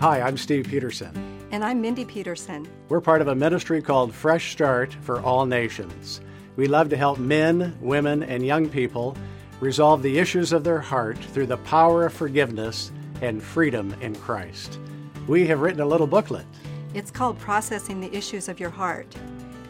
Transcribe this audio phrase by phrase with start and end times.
[0.00, 1.10] Hi, I'm Steve Peterson.
[1.50, 2.68] And I'm Mindy Peterson.
[2.90, 6.20] We're part of a ministry called Fresh Start for All Nations.
[6.56, 9.16] We love to help men, women, and young people
[9.58, 14.78] resolve the issues of their heart through the power of forgiveness and freedom in Christ.
[15.26, 16.44] We have written a little booklet.
[16.92, 19.16] It's called Processing the Issues of Your Heart.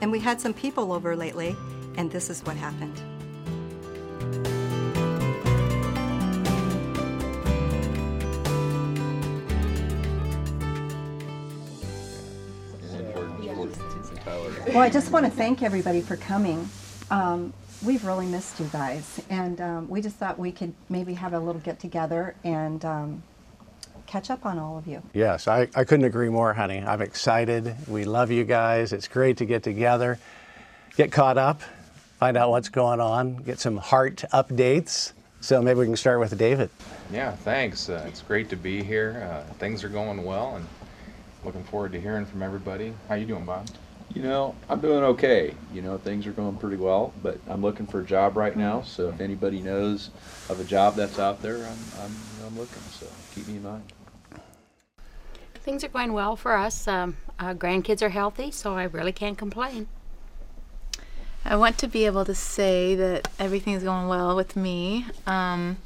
[0.00, 1.54] And we had some people over lately,
[1.96, 3.00] and this is what happened.
[14.76, 16.68] Well, I just want to thank everybody for coming.
[17.10, 21.32] Um, we've really missed you guys, and um, we just thought we could maybe have
[21.32, 23.22] a little get together and um,
[24.04, 25.02] catch up on all of you.
[25.14, 26.84] Yes, I, I couldn't agree more, honey.
[26.86, 27.74] I'm excited.
[27.88, 28.92] We love you guys.
[28.92, 30.18] It's great to get together,
[30.94, 31.62] get caught up,
[32.18, 35.14] find out what's going on, get some heart updates.
[35.40, 36.68] So maybe we can start with David.
[37.10, 37.88] Yeah, thanks.
[37.88, 39.26] Uh, it's great to be here.
[39.26, 40.66] Uh, things are going well, and
[41.46, 42.92] looking forward to hearing from everybody.
[43.08, 43.66] How you doing, Bob?
[44.16, 45.54] You know, I'm doing okay.
[45.74, 48.80] You know, things are going pretty well, but I'm looking for a job right now.
[48.80, 50.08] So if anybody knows
[50.48, 52.80] of a job that's out there, I'm, I'm, I'm looking.
[52.98, 53.82] So keep me in mind.
[55.56, 56.88] Things are going well for us.
[56.88, 59.86] Um, our grandkids are healthy, so I really can't complain.
[61.44, 65.76] I want to be able to say that everything's going well with me, um,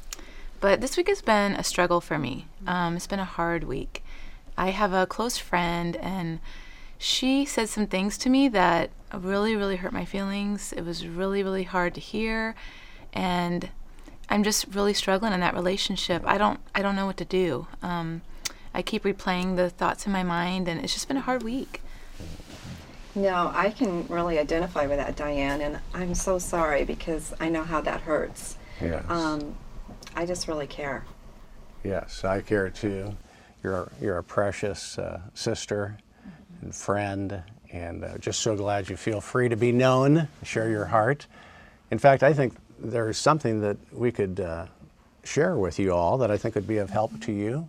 [0.61, 2.45] but this week has been a struggle for me.
[2.65, 4.05] Um, it's been a hard week.
[4.57, 6.39] I have a close friend, and
[7.01, 10.71] she said some things to me that really, really hurt my feelings.
[10.71, 12.53] It was really, really hard to hear,
[13.11, 13.69] and
[14.29, 16.21] I'm just really struggling in that relationship.
[16.27, 17.65] I don't, I don't know what to do.
[17.81, 18.21] Um,
[18.71, 21.81] I keep replaying the thoughts in my mind, and it's just been a hard week.
[23.15, 27.63] No, I can really identify with that, Diane, and I'm so sorry because I know
[27.63, 28.57] how that hurts.
[28.79, 29.03] Yes.
[29.09, 29.55] Um,
[30.15, 31.03] I just really care.
[31.83, 33.17] Yes, I care too.
[33.63, 35.97] You're, you're a precious uh, sister
[36.61, 40.85] and friend, and uh, just so glad you feel free to be known, share your
[40.85, 41.27] heart.
[41.89, 44.65] In fact, I think there's something that we could uh,
[45.23, 47.67] share with you all that I think would be of help to you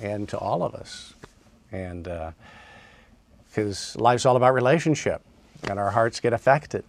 [0.00, 1.14] and to all of us.
[1.72, 2.08] And
[3.48, 5.22] because uh, life's all about relationship,
[5.68, 6.84] and our hearts get affected.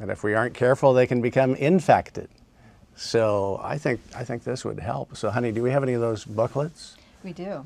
[0.00, 2.28] And if we aren't careful, they can become infected.
[2.96, 5.16] So I think I think this would help.
[5.16, 6.96] So, honey, do we have any of those booklets?
[7.22, 7.64] We do.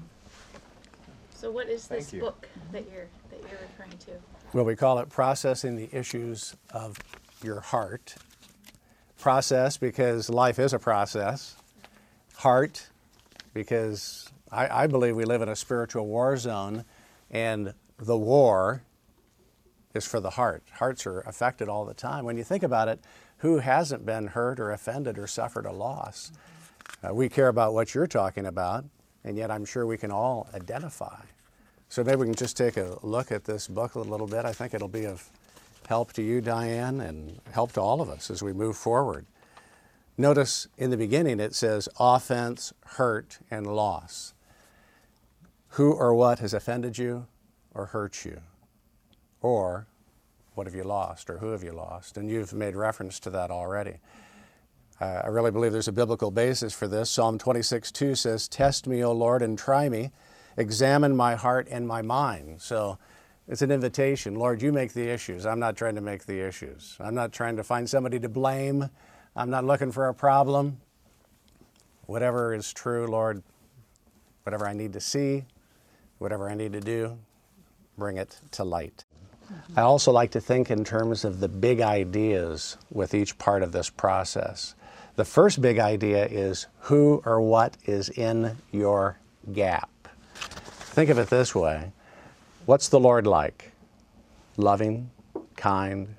[1.35, 2.21] So, what is Thank this you.
[2.21, 4.13] book that you're that you're referring to?
[4.53, 6.97] Well, we call it processing the issues of
[7.43, 8.17] your heart.
[9.19, 11.57] Process because life is a process.
[12.37, 12.89] Heart
[13.55, 16.85] because I, I believe we live in a spiritual war zone,
[17.31, 18.83] and the war
[19.95, 20.63] is for the heart.
[20.73, 22.25] Hearts are affected all the time.
[22.25, 23.01] When you think about it,
[23.39, 26.33] who hasn't been hurt or offended or suffered a loss?
[27.03, 28.85] Uh, we care about what you're talking about,
[29.25, 31.21] and yet I'm sure we can all identify.
[31.91, 34.45] So maybe we can just take a look at this booklet a little bit.
[34.45, 35.29] I think it'll be of
[35.89, 39.27] help to you, Diane, and help to all of us as we move forward.
[40.17, 44.35] Notice in the beginning it says offense, hurt, and loss.
[45.71, 47.27] Who or what has offended you
[47.75, 48.41] or hurt you?
[49.43, 49.89] Or
[50.55, 52.17] what have you lost or who have you lost?
[52.17, 53.97] And you've made reference to that already.
[55.01, 57.11] Uh, I really believe there's a biblical basis for this.
[57.11, 60.13] Psalm 26 2 says, Test me, O Lord, and try me.
[60.57, 62.61] Examine my heart and my mind.
[62.61, 62.99] So
[63.49, 64.35] it's an invitation.
[64.35, 65.47] Lord, you make the issues.
[65.47, 66.97] I'm not trying to make the issues.
[67.01, 68.89] I'm not trying to find somebody to blame.
[69.35, 70.81] I'm not looking for a problem.
[72.07, 73.43] Whatever is true, Lord,
[74.45, 75.45] whatever I need to see,
[76.19, 77.19] whatever I need to do,
[77.97, 79.05] bring it to light.
[79.77, 83.73] I also like to think in terms of the big ideas with each part of
[83.73, 84.75] this process.
[85.17, 89.19] The first big idea is who or what is in your
[89.53, 89.90] gap.
[90.91, 91.93] Think of it this way
[92.67, 93.73] What's the Lord like?
[94.57, 95.11] Loving,
[95.57, 96.17] kind,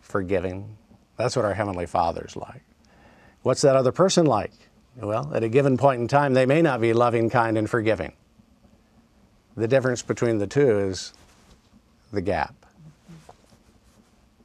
[0.00, 0.76] forgiving.
[1.16, 2.62] That's what our Heavenly Father's like.
[3.42, 4.52] What's that other person like?
[4.96, 8.12] Well, at a given point in time, they may not be loving, kind, and forgiving.
[9.56, 11.12] The difference between the two is
[12.12, 12.54] the gap.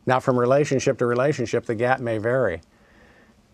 [0.05, 2.61] Now, from relationship to relationship, the gap may vary.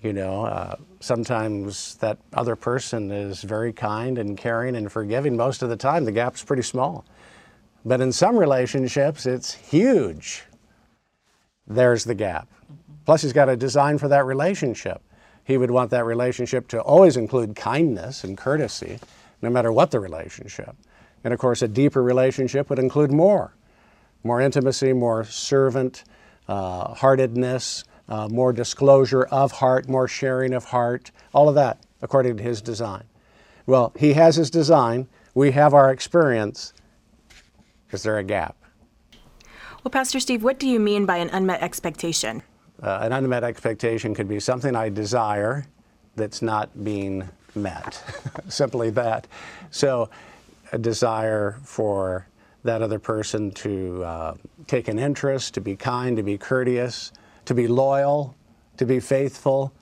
[0.01, 5.37] You know, uh, sometimes that other person is very kind and caring and forgiving.
[5.37, 7.05] Most of the time, the gap's pretty small.
[7.85, 10.43] But in some relationships, it's huge.
[11.67, 12.47] There's the gap.
[13.05, 15.01] Plus, he's got a design for that relationship.
[15.43, 18.99] He would want that relationship to always include kindness and courtesy,
[19.41, 20.75] no matter what the relationship.
[21.23, 23.53] And of course, a deeper relationship would include more
[24.23, 26.03] more intimacy, more servant
[26.47, 32.35] uh, heartedness, uh, more disclosure of heart, more sharing of heart, all of that according
[32.35, 33.03] to his design.
[33.65, 35.07] Well, he has his design.
[35.33, 36.73] we have our experience.
[37.91, 38.57] Is there a gap?
[39.83, 42.43] Well, Pastor Steve, what do you mean by an unmet expectation?
[42.83, 45.65] Uh, an unmet expectation could be something I desire
[46.17, 48.03] that's not being met.
[48.49, 49.25] Simply that.
[49.69, 50.09] So,
[50.73, 52.27] a desire for
[52.63, 54.33] that other person to uh,
[54.67, 57.11] take an interest, to be kind, to be courteous,
[57.45, 58.35] to be loyal,
[58.77, 59.73] to be faithful,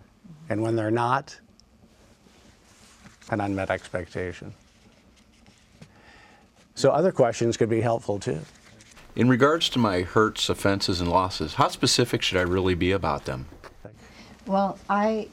[0.50, 1.40] and when they're not,
[3.30, 4.54] an unmet expectation.
[6.76, 8.40] So, other questions could be helpful too.
[9.16, 13.26] In regards to my hurts, offenses, and losses, how specific should I really be about
[13.26, 13.48] them?
[14.46, 15.28] Well, I,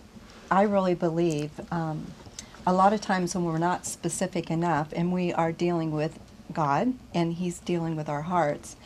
[0.50, 2.06] I really believe um,
[2.67, 6.19] a lot of times when we're not specific enough and we are dealing with
[6.56, 8.76] God and He's dealing with our hearts,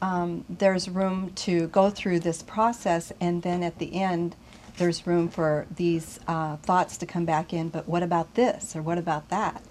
[0.00, 4.36] um, there's room to go through this process and then at the end,
[4.78, 8.82] there's room for these uh, thoughts to come back in, but what about this or
[8.82, 9.62] what about that?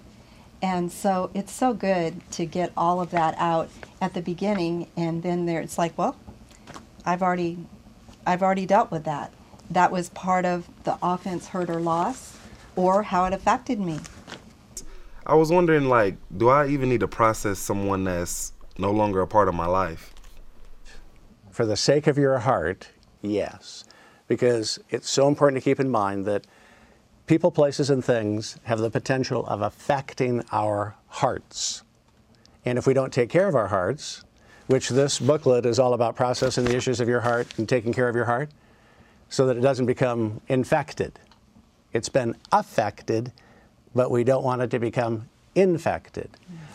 [0.61, 3.69] And so it's so good to get all of that out
[4.01, 6.17] at the beginning and then there it's like, well,
[7.05, 7.57] I've already
[8.27, 9.31] I've already dealt with that.
[9.69, 12.37] That was part of the offense, hurt or loss,
[12.75, 13.99] or how it affected me.
[15.25, 19.27] I was wondering, like, do I even need to process someone that's no longer a
[19.27, 20.13] part of my life?
[21.49, 22.89] For the sake of your heart,
[23.21, 23.85] yes.
[24.27, 26.45] Because it's so important to keep in mind that
[27.25, 31.81] people, places, and things have the potential of affecting our hearts.
[32.63, 34.23] And if we don't take care of our hearts,
[34.67, 38.09] which this booklet is all about processing the issues of your heart and taking care
[38.09, 38.49] of your heart,
[39.29, 41.19] so that it doesn't become infected.
[41.93, 43.31] It's been affected,
[43.95, 46.29] but we don't want it to become infected.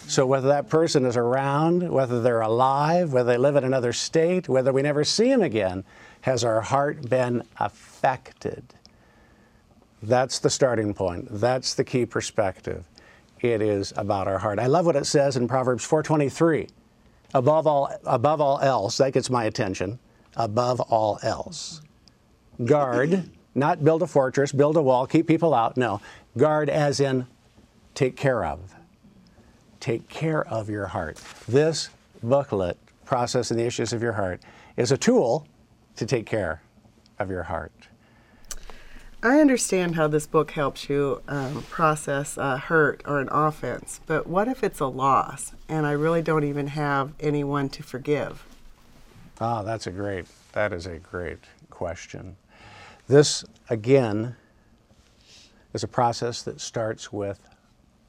[0.08, 4.48] So whether that person is around, whether they're alive, whether they live in another state,
[4.48, 5.84] whether we never see them again,
[6.22, 8.64] has our heart been affected?
[10.02, 11.28] That's the starting point.
[11.30, 12.84] That's the key perspective.
[13.40, 14.58] It is about our heart.
[14.58, 16.68] I love what it says in Proverbs 4:23.
[17.32, 19.98] Above all above all else, that gets my attention.
[20.36, 21.80] Above all else.
[22.64, 25.76] Guard, not build a fortress, build a wall, keep people out.
[25.76, 26.00] No.
[26.36, 27.26] Guard as in
[27.94, 28.74] take care of.
[29.80, 31.20] Take care of your heart.
[31.48, 31.90] This
[32.22, 34.42] booklet, Processing the Issues of Your Heart,
[34.76, 35.46] is a tool
[35.96, 36.62] to take care
[37.18, 37.88] of your heart.
[39.22, 44.26] I understand how this book helps you um, process a hurt or an offense, but
[44.26, 48.46] what if it's a loss and I really don't even have anyone to forgive?
[49.38, 52.36] Ah, that's a great, that is a great question.
[53.08, 54.36] This, again,
[55.72, 57.40] is a process that starts with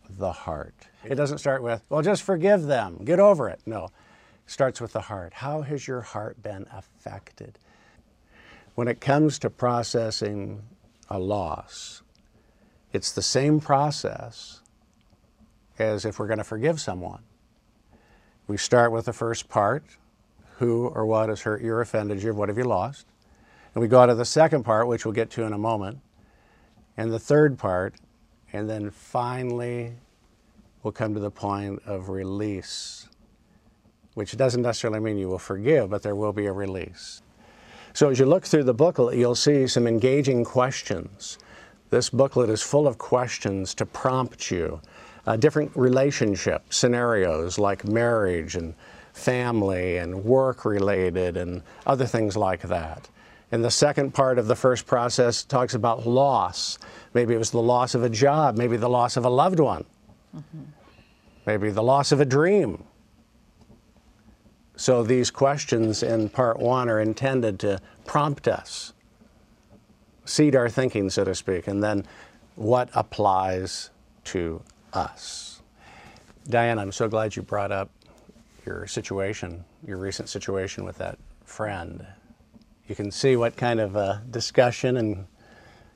[0.10, 0.88] the heart.
[1.04, 3.62] It doesn't start with, well, just forgive them, get over it.
[3.66, 3.92] No, it
[4.52, 5.34] starts with the heart.
[5.34, 7.58] How has your heart been affected?
[8.76, 10.64] When it comes to processing
[11.10, 12.02] a loss,
[12.94, 14.62] it's the same process
[15.80, 17.24] as if we're going to forgive someone.
[18.48, 19.84] We start with the first part
[20.58, 23.08] who or what has hurt you or offended you, what have you lost?
[23.74, 26.00] And we go to the second part, which we'll get to in a moment,
[27.02, 27.96] and the third part,
[28.54, 29.92] and then finally
[30.84, 33.10] we'll come to the point of release,
[34.14, 37.24] which doesn't necessarily mean you will forgive, but there will be a release.
[37.94, 41.40] So as you look through the booklet, you'll see some engaging questions.
[41.90, 44.80] This booklet is full of questions to prompt you.
[45.26, 48.76] Uh, different relationship scenarios like marriage and
[49.14, 53.10] family and work related and other things like that.
[53.52, 56.80] And the second part of the first process talks about loss.
[57.14, 59.84] Maybe it was the loss of a job, maybe the loss of a loved one,
[60.36, 60.64] mm-hmm.
[61.46, 62.84] maybe the loss of a dream.
[64.78, 68.94] So these questions in part one are intended to prompt us,
[70.26, 72.06] seed our thinking, so to speak, and then
[72.56, 73.90] what applies
[74.24, 74.62] to
[74.94, 75.62] us.
[76.50, 77.90] Diane, I'm so glad you brought up
[78.66, 82.06] your situation, your recent situation with that friend.
[82.92, 85.26] You can see what kind of uh, discussion and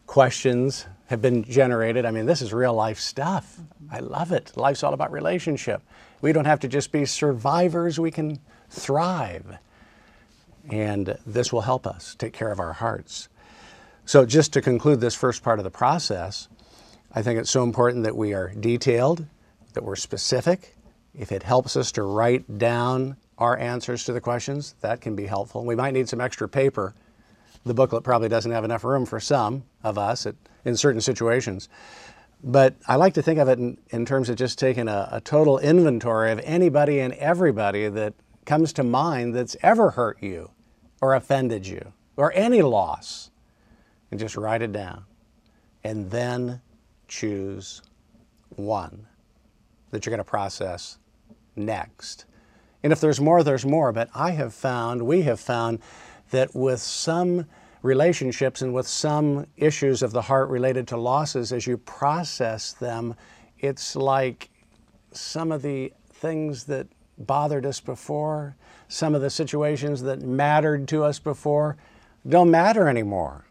[0.07, 2.05] questions have been generated.
[2.05, 3.59] I mean, this is real life stuff.
[3.91, 4.55] I love it.
[4.55, 5.81] Life's all about relationship.
[6.21, 9.57] We don't have to just be survivors, we can thrive.
[10.69, 13.27] And this will help us take care of our hearts.
[14.05, 16.47] So, just to conclude this first part of the process,
[17.11, 19.25] I think it's so important that we are detailed,
[19.73, 20.77] that we're specific.
[21.13, 25.25] If it helps us to write down our answers to the questions, that can be
[25.25, 25.65] helpful.
[25.65, 26.93] We might need some extra paper.
[27.65, 31.67] The booklet probably doesn't have enough room for some of us at, in certain situations.
[32.43, 35.21] But I like to think of it in, in terms of just taking a, a
[35.21, 38.13] total inventory of anybody and everybody that
[38.45, 40.51] comes to mind that's ever hurt you
[41.01, 43.31] or offended you or any loss
[44.11, 45.05] and just write it down
[45.83, 46.61] and then
[47.07, 47.81] choose
[48.55, 49.07] one.
[49.91, 50.97] that you're going to process
[51.55, 52.25] next.
[52.85, 53.91] And if there's more, there's more.
[53.91, 55.79] But I have found, we have found,
[56.29, 57.47] that with some
[57.81, 63.15] relationships and with some issues of the heart related to losses, as you process them,
[63.57, 64.51] it's like
[65.11, 66.85] some of the things that
[67.17, 68.55] bothered us before,
[68.87, 71.77] some of the situations that mattered to us before,
[72.29, 73.45] don't matter anymore.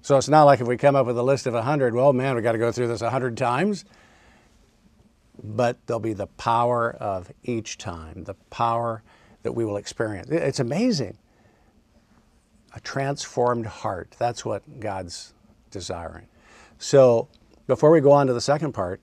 [0.00, 2.36] So it's not like if we come up with a list of 100, well, man,
[2.36, 3.84] we got to go through this 100 times.
[5.42, 9.02] But there'll be the power of each time, the power
[9.42, 10.30] that we will experience.
[10.30, 11.18] It's amazing.
[12.74, 14.14] A transformed heart.
[14.18, 15.34] That's what God's
[15.70, 16.26] desiring.
[16.78, 17.28] So
[17.66, 19.00] before we go on to the second part,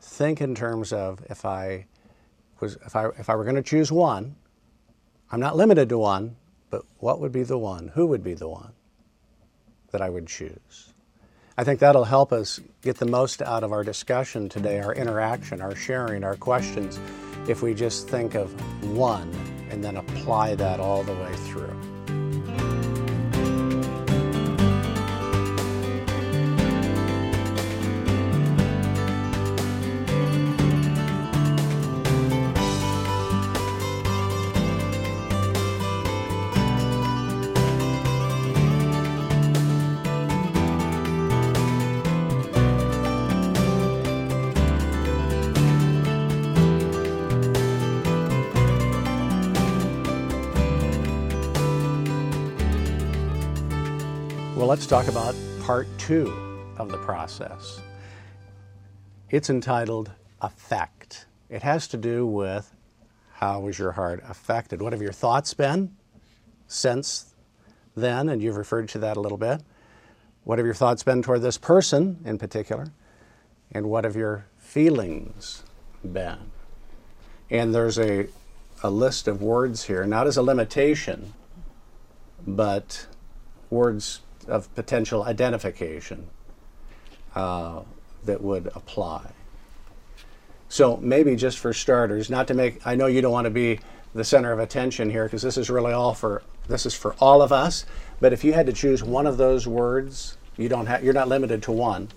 [0.00, 1.86] think in terms of if I
[2.60, 4.36] was if I if I were going to choose one,
[5.30, 6.36] I'm not limited to one,
[6.70, 7.88] but what would be the one?
[7.94, 8.72] Who would be the one
[9.90, 10.93] that I would choose?
[11.56, 15.60] I think that'll help us get the most out of our discussion today, our interaction,
[15.60, 16.98] our sharing, our questions,
[17.48, 18.50] if we just think of
[18.96, 19.32] one
[19.70, 21.93] and then apply that all the way through.
[54.74, 56.26] Let's talk about part two
[56.78, 57.80] of the process.
[59.30, 61.26] It's entitled Affect.
[61.48, 62.74] It has to do with
[63.34, 64.82] how was your heart affected?
[64.82, 65.94] What have your thoughts been
[66.66, 67.36] since
[67.94, 68.28] then?
[68.28, 69.60] And you've referred to that a little bit.
[70.42, 72.88] What have your thoughts been toward this person in particular?
[73.70, 75.62] And what have your feelings
[76.02, 76.50] been?
[77.48, 78.26] And there's a,
[78.82, 81.32] a list of words here, not as a limitation,
[82.44, 83.06] but
[83.70, 86.26] words of potential identification
[87.34, 87.80] uh,
[88.24, 89.30] that would apply.
[90.68, 93.80] So maybe just for starters, not to make, I know you don't want to be
[94.14, 97.42] the center of attention here because this is really all for, this is for all
[97.42, 97.84] of us.
[98.20, 101.28] But if you had to choose one of those words, you don't have, you're not
[101.28, 102.08] limited to one.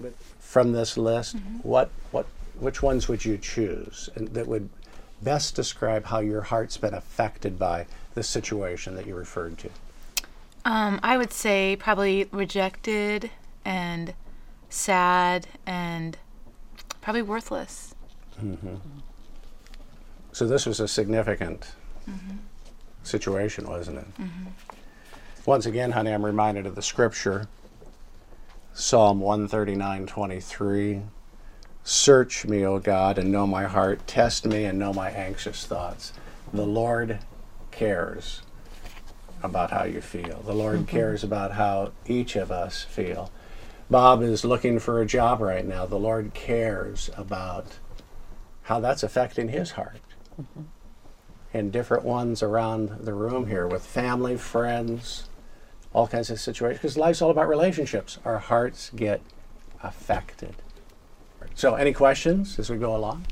[0.00, 2.26] But from this list, what, what,
[2.58, 4.68] which ones would you choose and that would
[5.22, 9.70] best describe how your heart's been affected by the situation that you referred to?
[10.66, 13.30] Um, I would say probably rejected
[13.64, 14.14] and
[14.68, 16.18] sad and
[17.00, 17.94] probably worthless.
[20.32, 21.70] So this was a significant
[23.04, 24.06] situation, wasn't it?
[25.46, 27.46] Once again, honey, I'm reminded of the scripture,
[28.74, 31.02] Psalm 139, 23.
[31.84, 34.04] Search me, O God, and know my heart.
[34.08, 36.12] Test me and know my anxious thoughts.
[36.52, 37.20] The Lord
[37.70, 38.42] cares
[39.42, 40.42] about how you feel.
[40.42, 40.96] The Lord mm-hmm.
[40.96, 43.30] cares about how each of us feel.
[43.88, 45.86] Bob is looking for a job right now.
[45.86, 47.78] The Lord cares about
[48.62, 50.00] how that's affecting his heart.
[50.40, 50.62] Mm-hmm.
[51.54, 55.28] And different ones around the room here with family, friends,
[55.92, 56.80] all kinds of situations.
[56.80, 58.18] Because life's all about relationships.
[58.24, 59.22] Our hearts get
[59.82, 60.56] affected.
[61.54, 63.26] So, any questions as we go along?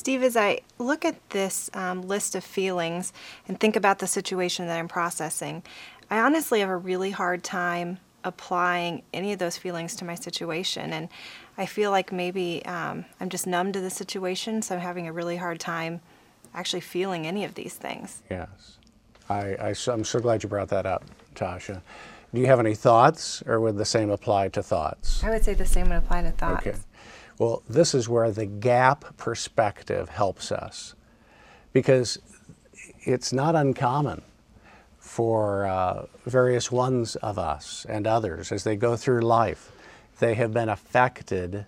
[0.00, 3.12] Steve, as I look at this um, list of feelings
[3.46, 5.62] and think about the situation that I'm processing,
[6.10, 10.94] I honestly have a really hard time applying any of those feelings to my situation.
[10.94, 11.10] And
[11.58, 15.12] I feel like maybe um, I'm just numb to the situation, so I'm having a
[15.12, 16.00] really hard time
[16.54, 18.22] actually feeling any of these things.
[18.30, 18.78] Yes.
[19.28, 21.04] I, I, I'm so glad you brought that up,
[21.34, 21.82] Tasha.
[22.32, 25.22] Do you have any thoughts, or would the same apply to thoughts?
[25.22, 26.66] I would say the same would apply to thoughts.
[26.66, 26.78] Okay.
[27.40, 30.94] Well, this is where the gap perspective helps us
[31.72, 32.18] because
[33.00, 34.20] it's not uncommon
[34.98, 39.72] for uh, various ones of us and others as they go through life.
[40.18, 41.64] They have been affected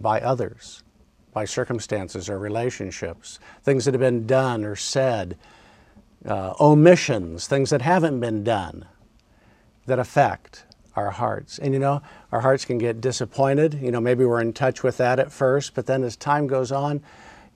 [0.00, 0.82] by others,
[1.34, 5.36] by circumstances or relationships, things that have been done or said,
[6.24, 8.86] uh, omissions, things that haven't been done
[9.84, 10.64] that affect
[10.96, 11.58] our hearts.
[11.58, 13.74] And you know, our hearts can get disappointed.
[13.74, 16.72] You know, maybe we're in touch with that at first, but then as time goes
[16.72, 17.02] on,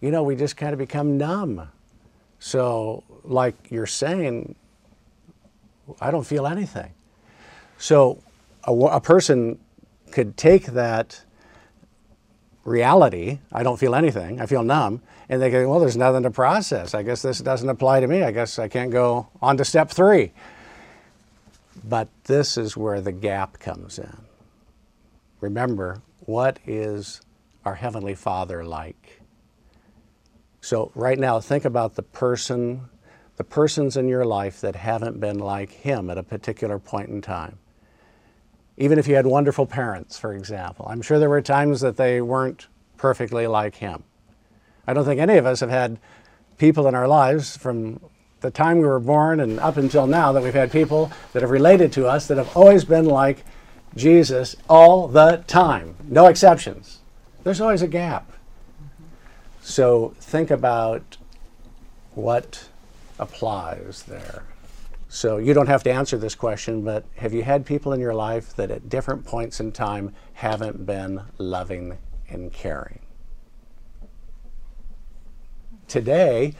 [0.00, 1.68] you know, we just kind of become numb.
[2.38, 4.54] So, like you're saying,
[6.00, 6.92] I don't feel anything.
[7.78, 8.22] So,
[8.64, 9.58] a, a person
[10.10, 11.24] could take that
[12.64, 16.30] reality, I don't feel anything, I feel numb, and they go, well, there's nothing to
[16.30, 16.94] process.
[16.94, 18.22] I guess this doesn't apply to me.
[18.22, 20.32] I guess I can't go on to step three.
[21.88, 24.16] But this is where the gap comes in.
[25.40, 27.20] Remember, what is
[27.64, 29.22] our Heavenly Father like?
[30.60, 32.88] So, right now, think about the person,
[33.36, 37.22] the persons in your life that haven't been like Him at a particular point in
[37.22, 37.58] time.
[38.76, 42.20] Even if you had wonderful parents, for example, I'm sure there were times that they
[42.20, 42.66] weren't
[42.96, 44.02] perfectly like Him.
[44.88, 46.00] I don't think any of us have had
[46.58, 48.00] people in our lives from
[48.40, 51.50] the time we were born and up until now that we've had people that have
[51.50, 53.44] related to us that have always been like
[53.94, 57.00] Jesus all the time, no exceptions.
[57.44, 58.30] There's always a gap.
[59.62, 61.16] So think about
[62.14, 62.68] what
[63.18, 64.44] applies there.
[65.08, 68.14] So you don't have to answer this question, but have you had people in your
[68.14, 71.96] life that at different points in time haven't been loving
[72.28, 72.98] and caring?
[75.88, 76.54] Today,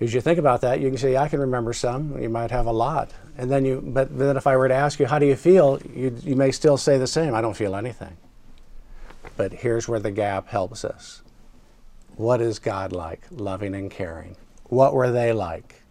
[0.00, 2.20] as you think about that, you can say, I can remember some.
[2.20, 3.12] You might have a lot.
[3.38, 5.80] And then you, but then if I were to ask you, how do you feel?
[5.94, 7.34] You, you may still say the same.
[7.34, 8.16] I don't feel anything.
[9.36, 11.22] But here's where the gap helps us.
[12.16, 13.22] What is God like?
[13.30, 14.36] Loving and caring.
[14.64, 15.82] What were they like?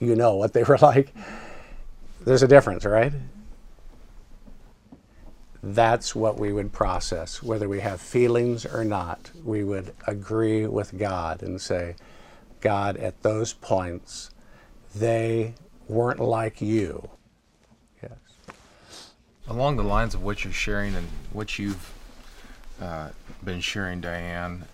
[0.00, 1.14] You know what they were like.
[2.24, 3.12] There's a difference, right?
[5.68, 7.42] That's what we would process.
[7.42, 11.96] Whether we have feelings or not, we would agree with God and say,
[12.60, 14.30] God, at those points,
[14.94, 15.54] they
[15.88, 17.10] weren't like you.
[18.00, 18.12] Yes.
[19.48, 21.92] Along the lines of what you're sharing and what you've
[22.80, 23.08] uh,
[23.42, 24.66] been sharing, Diane,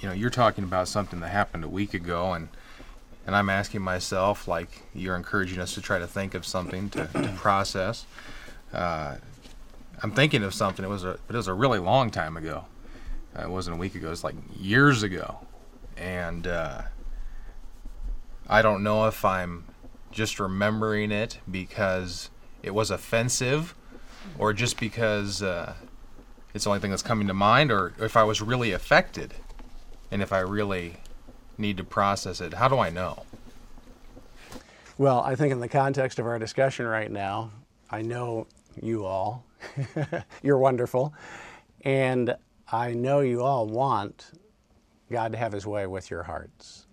[0.00, 2.48] you know, you're talking about something that happened a week ago, and
[3.26, 7.06] and I'm asking myself, like you're encouraging us to try to think of something to,
[7.06, 8.04] to process.
[8.70, 9.16] Uh,
[10.02, 10.84] I'm thinking of something.
[10.84, 12.64] It was a it was a really long time ago.
[13.36, 14.10] Uh, it wasn't a week ago.
[14.10, 15.38] It's like years ago,
[15.96, 16.82] and uh,
[18.48, 19.64] I don't know if I'm
[20.10, 22.30] just remembering it because
[22.62, 23.74] it was offensive,
[24.38, 25.74] or just because uh,
[26.54, 29.34] it's the only thing that's coming to mind, or if I was really affected,
[30.10, 30.96] and if I really
[31.58, 32.54] need to process it.
[32.54, 33.24] How do I know?
[34.98, 37.52] Well, I think in the context of our discussion right now,
[37.90, 38.46] I know
[38.82, 39.44] you all.
[40.42, 41.14] You're wonderful.
[41.82, 42.34] And
[42.70, 44.32] I know you all want
[45.10, 46.86] God to have his way with your hearts.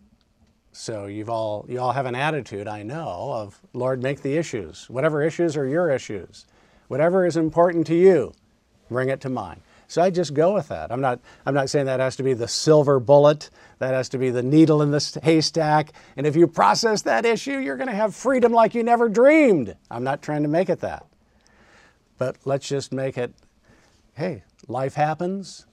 [0.72, 4.90] So you've all you all have an attitude, I know, of Lord, make the issues.
[4.90, 6.46] Whatever issues are your issues.
[6.88, 8.34] Whatever is important to you,
[8.90, 9.62] bring it to mine.
[9.88, 10.92] So I just go with that.
[10.92, 13.50] I'm not, I'm not saying that has to be the silver bullet,
[13.80, 15.94] that has to be the needle in the haystack.
[16.18, 19.76] And if you process that issue, you're going to have freedom like you never dreamed.
[19.90, 21.06] I'm not trying to make it that.
[22.18, 23.34] But let's just make it
[24.16, 25.68] hey, life happens,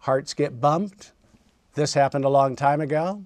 [0.00, 1.12] hearts get bumped.
[1.74, 3.24] This happened a long time ago.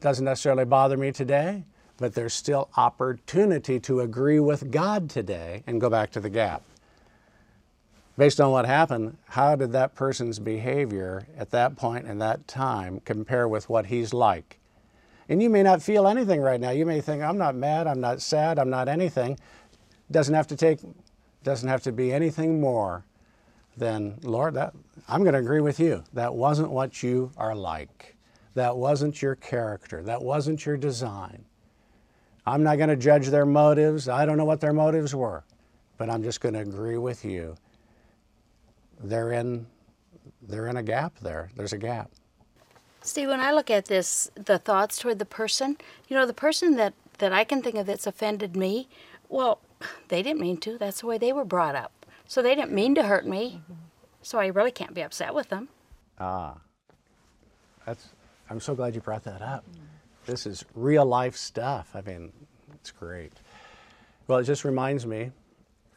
[0.00, 1.64] Doesn't necessarily bother me today,
[1.96, 6.62] but there's still opportunity to agree with God today and go back to the gap
[8.16, 13.00] based on what happened, how did that person's behavior at that point in that time
[13.04, 14.58] compare with what he's like?
[15.28, 16.70] And you may not feel anything right now.
[16.70, 19.38] You may think, I'm not mad, I'm not sad, I'm not anything.
[20.10, 20.80] Doesn't have to take,
[21.42, 23.04] doesn't have to be anything more
[23.76, 24.74] than, Lord, that,
[25.08, 26.04] I'm going to agree with you.
[26.12, 28.16] That wasn't what you are like.
[28.54, 30.02] That wasn't your character.
[30.02, 31.44] That wasn't your design.
[32.46, 34.08] I'm not going to judge their motives.
[34.08, 35.44] I don't know what their motives were,
[35.96, 37.56] but I'm just going to agree with you
[39.04, 39.66] they're in
[40.42, 41.50] they're in a gap there.
[41.56, 42.10] There's a gap.
[43.00, 45.76] See, when I look at this, the thoughts toward the person,
[46.08, 48.88] you know, the person that, that I can think of that's offended me,
[49.28, 49.60] well,
[50.08, 50.78] they didn't mean to.
[50.78, 52.06] That's the way they were brought up.
[52.26, 53.62] So they didn't mean to hurt me.
[53.62, 53.72] Mm-hmm.
[54.22, 55.68] So I really can't be upset with them.
[56.18, 56.56] Ah.
[57.86, 58.08] That's
[58.50, 59.64] I'm so glad you brought that up.
[59.70, 59.80] Mm.
[60.26, 61.90] This is real life stuff.
[61.94, 62.32] I mean,
[62.74, 63.32] it's great.
[64.26, 65.32] Well, it just reminds me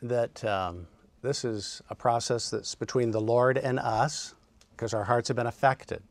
[0.02, 0.88] that um,
[1.22, 4.36] this is a process that's between the Lord and us
[4.72, 6.04] because our hearts have been affected.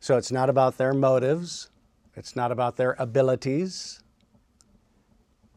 [0.00, 1.70] So it's not about their motives,
[2.14, 4.02] it's not about their abilities,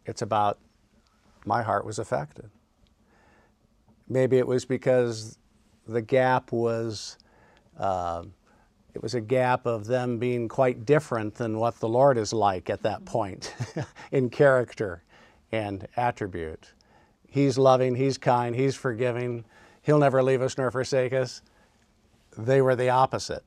[0.05, 0.59] it's about
[1.45, 2.49] my heart was affected.
[4.07, 5.37] Maybe it was because
[5.87, 7.17] the gap was.
[7.77, 8.23] Uh,
[8.93, 12.69] it was a gap of them being quite different than what the Lord is like
[12.69, 13.53] at that point
[14.11, 15.03] in character
[15.51, 16.73] and attribute.
[17.27, 19.45] He's loving, He's kind, He's forgiving,
[19.83, 21.41] He'll never leave us nor forsake us.
[22.37, 23.43] They were the opposite.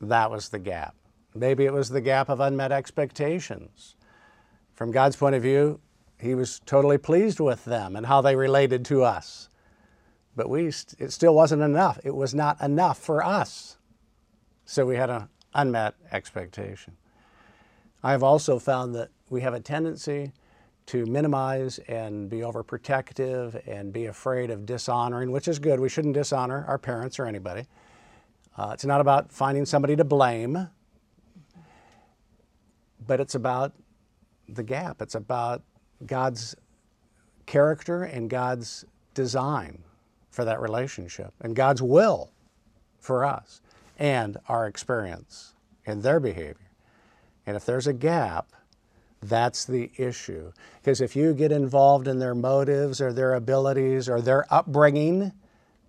[0.00, 0.94] That was the gap.
[1.34, 3.96] Maybe it was the gap of unmet expectations.
[4.74, 5.80] From God's point of view,
[6.20, 9.48] He was totally pleased with them and how they related to us.
[10.34, 11.98] But we, it still wasn't enough.
[12.04, 13.76] It was not enough for us.
[14.64, 16.96] So we had an unmet expectation.
[18.02, 20.32] I've also found that we have a tendency
[20.86, 25.80] to minimize and be overprotective and be afraid of dishonoring, which is good.
[25.80, 27.66] We shouldn't dishonor our parents or anybody.
[28.56, 30.68] Uh, it's not about finding somebody to blame,
[33.06, 33.72] but it's about
[34.48, 35.02] the gap.
[35.02, 35.62] It's about
[36.06, 36.54] God's
[37.46, 38.84] character and God's
[39.14, 39.82] design
[40.30, 42.30] for that relationship and God's will
[42.98, 43.60] for us
[43.98, 45.54] and our experience
[45.86, 46.70] and their behavior.
[47.46, 48.52] And if there's a gap,
[49.22, 50.52] that's the issue.
[50.80, 55.32] Because if you get involved in their motives or their abilities or their upbringing,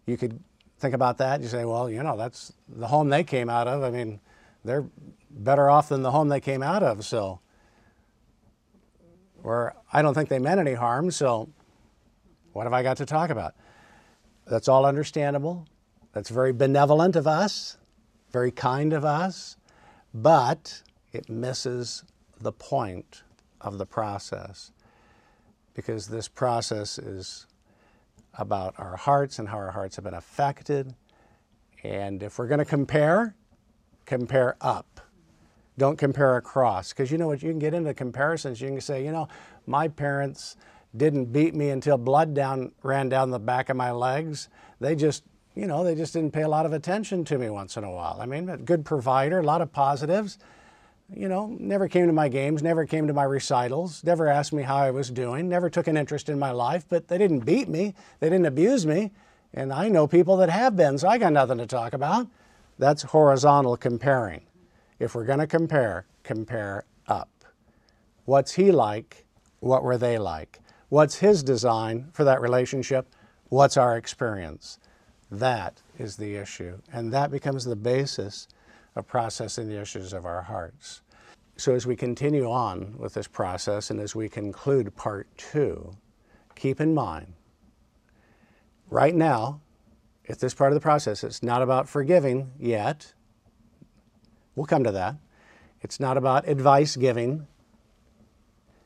[0.05, 0.39] you could
[0.79, 1.41] think about that.
[1.41, 3.83] You say, well, you know, that's the home they came out of.
[3.83, 4.19] I mean,
[4.65, 4.85] they're
[5.29, 7.05] better off than the home they came out of.
[7.05, 7.39] So,
[9.43, 11.11] or I don't think they meant any harm.
[11.11, 11.49] So,
[12.53, 13.55] what have I got to talk about?
[14.47, 15.67] That's all understandable.
[16.13, 17.77] That's very benevolent of us,
[18.31, 19.57] very kind of us,
[20.13, 22.03] but it misses
[22.41, 23.23] the point
[23.61, 24.71] of the process
[25.73, 27.45] because this process is
[28.37, 30.95] about our hearts and how our hearts have been affected.
[31.83, 33.35] And if we're going to compare,
[34.05, 34.99] compare up.
[35.79, 36.89] Don't compare across.
[36.89, 37.41] Because you know what?
[37.41, 38.59] You can get into comparisons.
[38.59, 39.29] You can say, you know,
[39.65, 40.57] my parents
[40.95, 44.49] didn't beat me until blood down ran down the back of my legs.
[44.81, 45.23] They just,
[45.55, 47.91] you know, they just didn't pay a lot of attention to me once in a
[47.91, 48.17] while.
[48.19, 50.37] I mean, a good provider, a lot of positives.
[51.15, 54.63] You know, never came to my games, never came to my recitals, never asked me
[54.63, 57.67] how I was doing, never took an interest in my life, but they didn't beat
[57.67, 59.11] me, they didn't abuse me.
[59.53, 62.27] And I know people that have been, so I got nothing to talk about.
[62.77, 64.41] That's horizontal comparing.
[64.99, 67.29] If we're going to compare, compare up.
[68.25, 69.25] What's he like?
[69.59, 70.59] What were they like?
[70.89, 73.07] What's his design for that relationship?
[73.49, 74.79] What's our experience?
[75.31, 76.79] That is the issue.
[76.91, 78.47] And that becomes the basis
[78.95, 81.01] of processing the issues of our hearts.
[81.57, 85.91] So, as we continue on with this process and as we conclude part two,
[86.55, 87.33] keep in mind
[88.89, 89.61] right now,
[90.27, 93.13] at this part of the process, it's not about forgiving yet.
[94.59, 95.15] We'll come to that.
[95.79, 97.47] It's not about advice giving,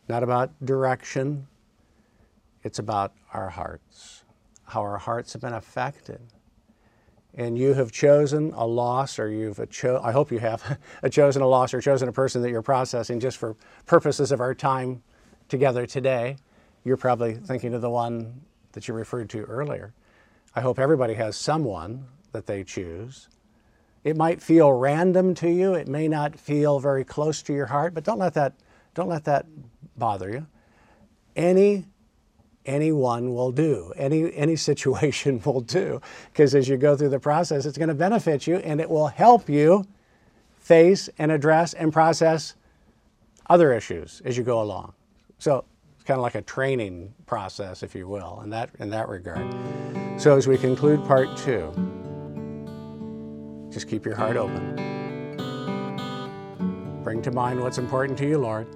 [0.08, 1.48] not about direction.
[2.62, 4.24] It's about our hearts,
[4.66, 6.22] how our hearts have been affected
[7.34, 10.78] and you have chosen a loss or you've cho- I hope you have
[11.10, 13.56] chosen a loss or chosen a person that you're processing just for
[13.88, 15.02] purposes of our time
[15.50, 16.38] together today,
[16.84, 18.42] you're probably thinking of the one
[18.74, 19.92] that you referred to earlier.
[20.56, 23.28] I hope everybody has someone that they choose.
[24.04, 27.94] It might feel random to you, it may not feel very close to your heart,
[27.94, 28.54] but don't let that
[28.94, 29.46] don't let that
[29.98, 30.48] bother you.
[31.36, 31.86] Any
[32.66, 33.94] anyone will do.
[33.96, 36.02] Any, any situation will do.
[36.32, 39.08] Because as you go through the process, it's going to benefit you and it will
[39.08, 39.86] help you
[40.60, 42.56] face and address and process
[43.50, 44.94] other issues as you go along.
[45.40, 49.10] So it's kind of like a training process, if you will, in that, in that
[49.10, 49.54] regard.
[50.18, 51.74] So as we conclude part two,
[53.74, 54.76] just keep your heart open.
[57.04, 58.68] Bring to mind what's important to you, Lord,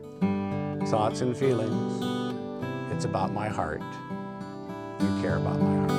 [0.89, 2.07] thoughts and feelings
[2.97, 3.83] it's about my heart.
[4.99, 5.96] You care about my heart.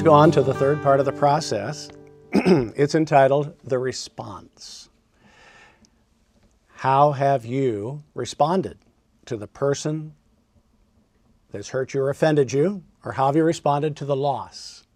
[0.00, 1.90] Let's go on to the third part of the process.
[2.32, 4.88] it's entitled The Response.
[6.68, 8.78] How have you responded
[9.26, 10.14] to the person
[11.52, 14.86] that's hurt you or offended you, or how have you responded to the loss?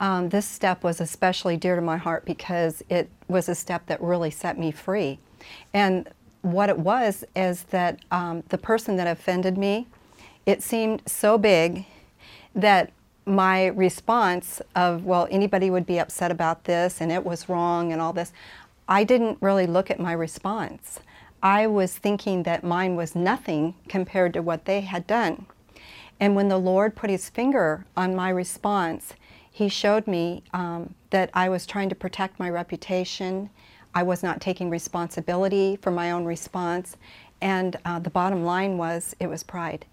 [0.00, 4.00] Um, this step was especially dear to my heart because it was a step that
[4.00, 5.18] really set me free.
[5.74, 6.08] And
[6.40, 9.88] what it was is that um, the person that offended me,
[10.46, 11.84] it seemed so big
[12.54, 12.92] that
[13.26, 18.00] my response of, well, anybody would be upset about this and it was wrong and
[18.00, 18.32] all this,
[18.88, 21.00] I didn't really look at my response.
[21.42, 25.46] I was thinking that mine was nothing compared to what they had done.
[26.20, 29.14] And when the Lord put his finger on my response,
[29.50, 33.50] he showed me um, that I was trying to protect my reputation.
[33.94, 36.96] I was not taking responsibility for my own response.
[37.40, 39.86] And uh, the bottom line was it was pride.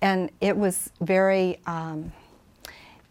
[0.00, 2.12] And it was very, um,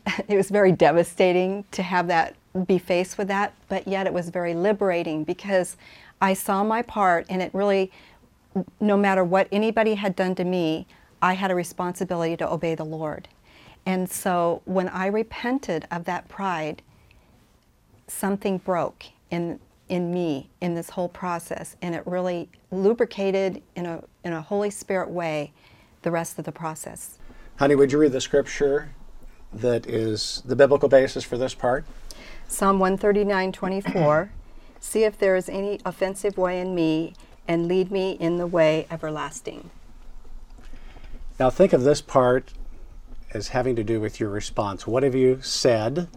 [0.27, 2.35] it was very devastating to have that
[2.65, 5.77] be faced with that, but yet it was very liberating because
[6.21, 7.91] I saw my part and it really
[8.79, 10.85] no matter what anybody had done to me,
[11.21, 13.27] I had a responsibility to obey the Lord.
[13.85, 16.81] And so when I repented of that pride,
[18.07, 24.03] something broke in in me in this whole process and it really lubricated in a
[24.23, 25.51] in a Holy Spirit way
[26.01, 27.17] the rest of the process.
[27.57, 28.89] Honey, would you read the scripture
[29.53, 31.85] that is the biblical basis for this part?
[32.47, 34.31] Psalm 139 24.
[34.79, 37.13] See if there is any offensive way in me,
[37.47, 39.69] and lead me in the way everlasting.
[41.39, 42.53] Now, think of this part
[43.33, 44.85] as having to do with your response.
[44.85, 46.07] What have you said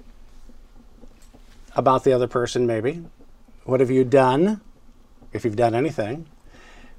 [1.76, 3.04] about the other person, maybe?
[3.64, 4.60] What have you done,
[5.32, 6.26] if you've done anything?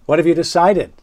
[0.05, 0.93] What have you decided?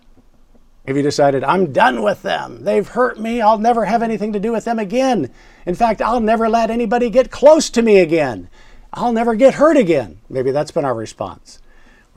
[0.87, 2.65] Have you decided, I'm done with them?
[2.65, 3.41] They've hurt me.
[3.41, 5.33] I'll never have anything to do with them again.
[5.65, 8.49] In fact, I'll never let anybody get close to me again.
[8.93, 10.19] I'll never get hurt again.
[10.29, 11.61] Maybe that's been our response.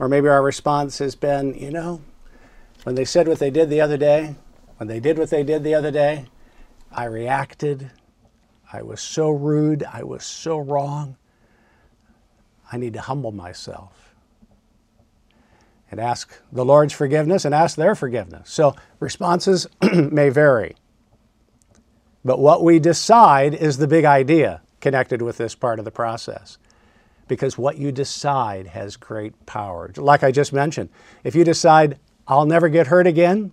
[0.00, 2.02] Or maybe our response has been, you know,
[2.82, 4.34] when they said what they did the other day,
[4.78, 6.26] when they did what they did the other day,
[6.90, 7.92] I reacted.
[8.72, 9.84] I was so rude.
[9.84, 11.16] I was so wrong.
[12.70, 14.05] I need to humble myself
[15.90, 18.50] and ask the Lord's forgiveness and ask their forgiveness.
[18.50, 20.76] So responses may vary.
[22.24, 26.58] But what we decide is the big idea connected with this part of the process.
[27.28, 29.92] Because what you decide has great power.
[29.96, 30.90] Like I just mentioned,
[31.24, 33.52] if you decide, I'll never get hurt again,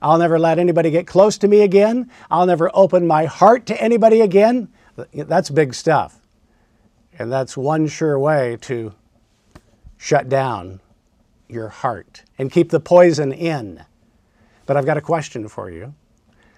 [0.00, 3.80] I'll never let anybody get close to me again, I'll never open my heart to
[3.80, 4.68] anybody again,
[5.14, 6.20] that's big stuff.
[7.18, 8.94] And that's one sure way to
[9.98, 10.80] shut down
[11.52, 13.84] your heart and keep the poison in.
[14.66, 15.94] But I've got a question for you.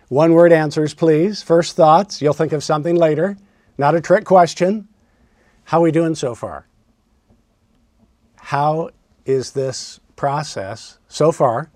[0.08, 1.42] One word answers, please.
[1.42, 2.20] First thoughts.
[2.20, 3.36] You'll think of something later.
[3.78, 4.88] Not a trick question.
[5.64, 6.66] How are we doing so far?
[8.36, 8.90] How
[9.24, 11.70] is this process so far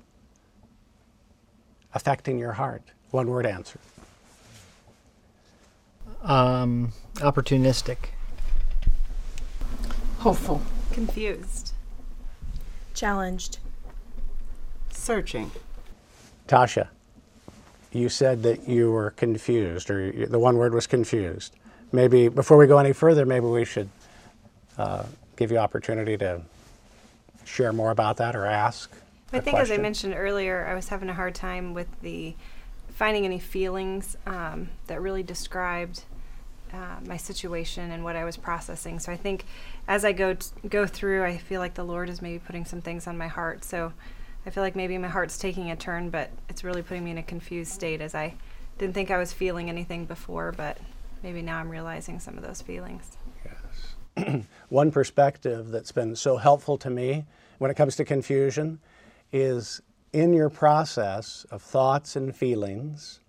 [1.95, 2.83] affecting your heart?
[3.11, 3.81] One word answer.
[6.23, 7.97] Um, opportunistic.
[10.19, 10.61] Hopeful.
[10.93, 11.73] Confused.
[12.99, 13.59] Challenged.
[14.91, 15.53] Searching.
[16.49, 16.89] Tasha,
[17.93, 21.55] you said that you were confused, or you, the one word was confused.
[21.93, 23.89] Maybe before we go any further, maybe we should
[24.79, 25.05] uh,
[25.37, 26.43] give you opportunity to
[27.45, 28.91] share more about that or ask.
[29.33, 32.35] I think, as I mentioned earlier, I was having a hard time with the
[32.89, 36.03] finding any feelings um, that really described
[36.73, 38.99] uh, my situation and what I was processing.
[38.99, 39.45] So I think
[39.87, 42.81] as I go t- go through, I feel like the Lord is maybe putting some
[42.81, 43.65] things on my heart.
[43.65, 43.93] So
[44.47, 47.19] I feel like maybe my heart's taking a turn, but it's really putting me in
[47.19, 48.35] a confused state as I
[48.79, 50.79] didn't think I was feeling anything before, but
[51.23, 53.17] maybe now I'm realizing some of those feelings.
[54.17, 54.45] Yes.
[54.69, 57.27] One perspective that's been so helpful to me
[57.59, 58.79] when it comes to confusion
[59.33, 63.21] is in your process of thoughts and feelings,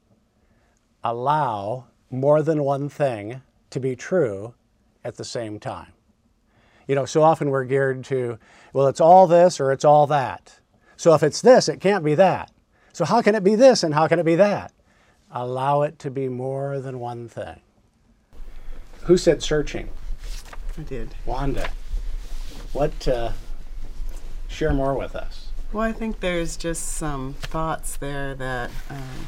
[1.04, 4.54] allow more than one thing to be true
[5.04, 5.94] at the same time.
[6.88, 8.40] You know, so often we're geared to,
[8.74, 10.60] well, it's all this or it's all that.
[10.98, 12.52] So if it's this, it can't be that.
[12.94, 14.74] So how can it be this and how can it be that?
[15.32, 17.62] Allow it to be more than one thing.
[19.04, 19.90] Who said searching?
[20.78, 21.14] I did.
[21.26, 21.70] Wanda,
[22.74, 23.32] what, uh,
[24.48, 25.50] share more with us.
[25.72, 29.28] Well, I think there's just some thoughts there that um,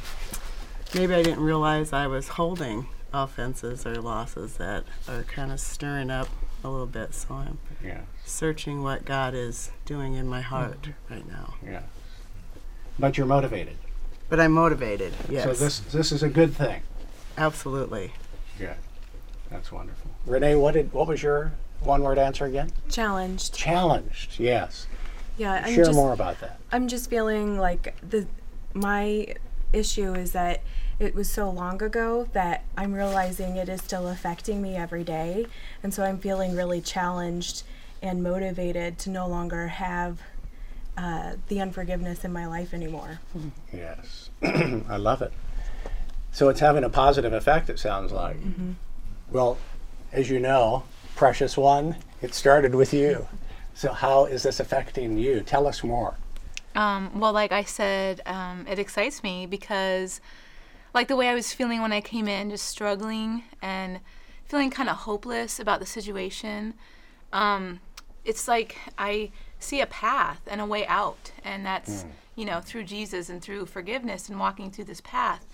[0.95, 6.09] maybe I didn't realize I was holding offenses or losses that are kind of stirring
[6.09, 6.29] up
[6.63, 7.13] a little bit.
[7.13, 11.13] So I'm Yeah, searching what God is doing in my heart mm-hmm.
[11.13, 11.55] right now.
[11.65, 11.83] yeah.
[12.99, 13.77] But you're motivated.
[14.29, 15.13] But I'm motivated.
[15.29, 15.43] Yes.
[15.43, 16.83] So this, this is a good thing.
[17.37, 18.13] Absolutely.
[18.59, 18.75] Yeah.
[19.49, 20.11] That's wonderful.
[20.25, 22.71] Renee, what did, what was your one word answer again?
[22.89, 23.53] Challenged.
[23.53, 24.87] Challenged, yes.
[25.37, 26.59] Yeah, I'm Share just, more about that.
[26.71, 28.27] I'm just feeling like the
[28.73, 29.33] my
[29.73, 30.61] issue is that
[31.01, 35.47] it was so long ago that I'm realizing it is still affecting me every day,
[35.81, 37.63] and so I'm feeling really challenged
[38.03, 40.19] and motivated to no longer have
[40.97, 43.19] uh, the unforgiveness in my life anymore.
[43.73, 44.29] Yes.
[44.43, 45.33] I love it.
[46.31, 48.37] So it's having a positive effect, it sounds like.
[49.31, 49.57] Well,
[50.11, 50.83] as you know,
[51.15, 53.27] precious one, it started with you.
[53.73, 55.41] So how is this affecting you?
[55.41, 56.15] Tell us more.
[56.75, 60.21] Um, well, like I said, um, it excites me because,
[60.93, 63.99] like the way I was feeling when I came in, just struggling and
[64.45, 66.73] feeling kind of hopeless about the situation.
[67.31, 67.79] Um,
[68.25, 72.83] it's like I see a path and a way out, and that's you know through
[72.83, 75.47] Jesus and through forgiveness and walking through this path.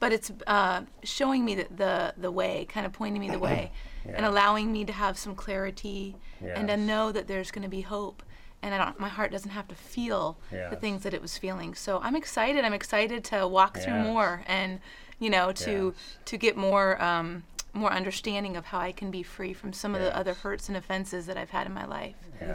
[0.00, 3.72] But it's uh, showing me the, the the way, kind of pointing me the way,
[4.14, 7.82] and allowing me to have some clarity and to know that there's going to be
[7.82, 8.22] hope
[8.62, 8.98] and I don't.
[9.00, 11.74] My heart doesn't have to feel the things that it was feeling.
[11.74, 12.64] So I'm excited.
[12.64, 14.80] I'm excited to walk through more and,
[15.18, 16.18] you know, to Yes.
[16.26, 17.44] to get more um,
[17.74, 20.76] more understanding of how I can be free from some of the other hurts and
[20.76, 22.16] offenses that I've had in my life.
[22.40, 22.54] Yeah.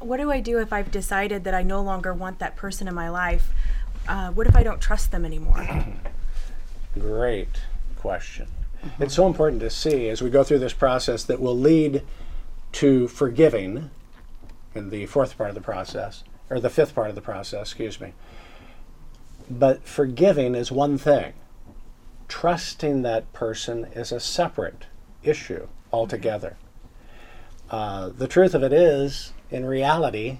[0.00, 2.94] What do I do if I've decided that I no longer want that person in
[2.94, 3.52] my life?
[4.08, 5.64] Uh, what if I don't trust them anymore?
[6.98, 7.60] Great
[7.96, 8.48] question.
[8.98, 12.02] It's so important to see as we go through this process that will lead
[12.72, 13.90] to forgiving
[14.74, 18.00] in the fourth part of the process, or the fifth part of the process, excuse
[18.00, 18.12] me.
[19.50, 21.34] But forgiving is one thing,
[22.28, 24.86] trusting that person is a separate
[25.22, 26.56] issue altogether.
[27.70, 30.38] Uh, the truth of it is, in reality,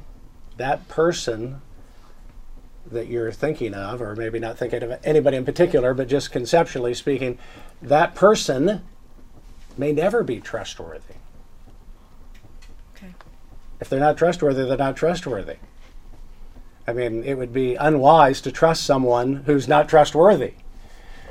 [0.56, 1.60] that person
[2.90, 6.94] that you're thinking of, or maybe not thinking of anybody in particular, but just conceptually
[6.94, 7.38] speaking,
[7.80, 8.82] that person
[9.78, 11.14] may never be trustworthy.
[13.82, 15.56] If they're not trustworthy, they're not trustworthy.
[16.86, 20.52] I mean, it would be unwise to trust someone who's not trustworthy.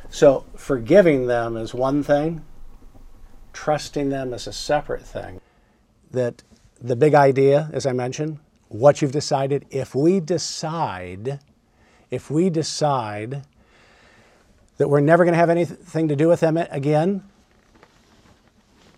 [0.10, 2.44] So, forgiving them is one thing,
[3.54, 5.40] trusting them is a separate thing.
[6.12, 6.44] That
[6.82, 11.40] the big idea, as I mentioned, what you've decided, if we decide,
[12.10, 13.44] if we decide
[14.76, 17.24] that we're never going to have anything to do with them again,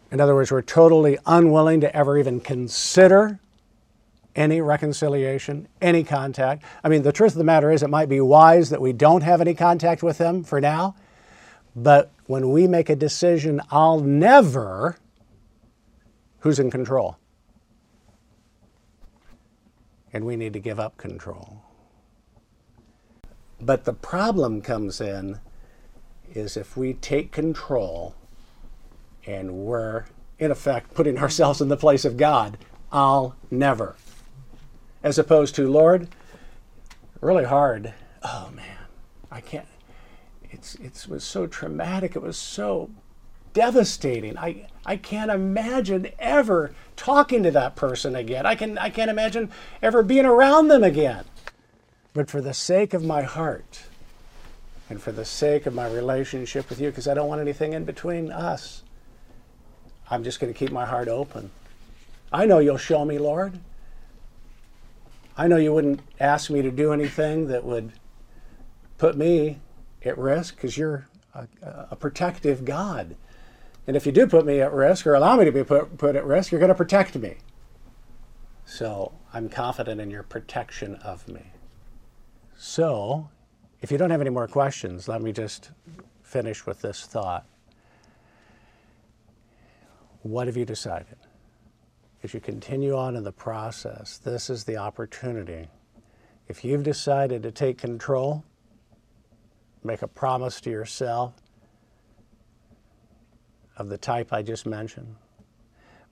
[0.10, 3.40] in other words, we're totally unwilling to ever even consider
[4.36, 6.64] any reconciliation, any contact.
[6.84, 9.22] I mean, the truth of the matter is, it might be wise that we don't
[9.22, 10.96] have any contact with them for now,
[11.76, 14.98] but when we make a decision, I'll never,
[16.40, 17.18] who's in control?
[20.12, 21.64] And we need to give up control.
[23.60, 25.40] But the problem comes in
[26.34, 28.16] is if we take control
[29.26, 30.06] and we're,
[30.38, 32.58] in effect, putting ourselves in the place of God,
[32.92, 33.96] I'll never.
[35.04, 36.08] As opposed to, Lord,
[37.22, 37.94] really hard.
[38.24, 38.78] Oh man,
[39.30, 39.68] I can't.
[40.50, 42.16] It's, it was so traumatic.
[42.16, 42.90] It was so
[43.54, 44.38] devastating.
[44.38, 48.46] I, I can't imagine ever talking to that person again.
[48.46, 51.26] I, can, I can't imagine ever being around them again.
[52.14, 53.84] But for the sake of my heart
[54.90, 57.86] and for the sake of my relationship with you, because I don't want anything in
[57.86, 58.84] between us,
[60.10, 61.50] I'm just going to keep my heart open.
[62.32, 63.60] I know you'll show me, Lord.
[65.36, 67.94] I know you wouldn't ask me to do anything that would
[68.98, 69.60] put me
[70.06, 71.48] at risk because you're a,
[71.92, 73.16] a, protective God.
[73.88, 76.16] And if you do put me at risk or allow me to be put, put
[76.16, 77.38] at risk, you're going to protect me.
[78.66, 81.42] So I'm confident in your protection of me.
[82.56, 83.30] So,
[83.82, 85.72] if you don't have any more questions, let me just
[86.22, 87.46] finish with this thought.
[90.22, 91.18] What have you decided?
[92.24, 95.68] As you continue on in the process, this is the opportunity.
[96.48, 98.46] If you've decided to take control,
[99.84, 101.34] make a promise to yourself
[103.76, 105.16] of the type I just mentioned,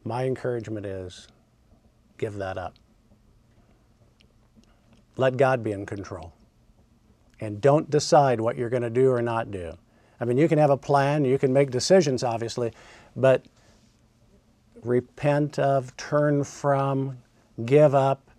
[0.03, 1.29] my encouragement is
[2.17, 2.75] give that up.
[5.15, 6.33] Let God be in control.
[7.39, 9.77] And don't decide what you're going to do or not do.
[10.19, 12.73] I mean, you can have a plan, you can make decisions, obviously,
[13.15, 13.45] but
[14.83, 17.17] repent of, turn from,
[17.65, 18.29] give up,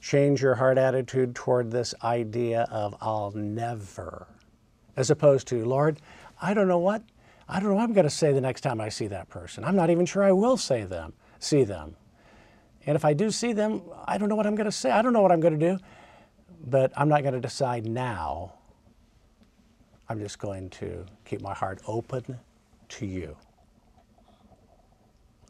[0.00, 4.26] change your heart attitude toward this idea of I'll never,
[4.96, 6.00] as opposed to, Lord,
[6.40, 7.02] I don't know what,
[7.48, 9.64] I don't know what I'm going to say the next time I see that person.
[9.64, 11.96] I'm not even sure I will say them, see them.
[12.84, 14.90] And if I do see them, I don't know what I'm going to say.
[14.90, 15.78] I don't know what I'm going to do,
[16.66, 18.54] but I'm not going to decide now.
[20.08, 22.38] I'm just going to keep my heart open
[22.88, 23.36] to you.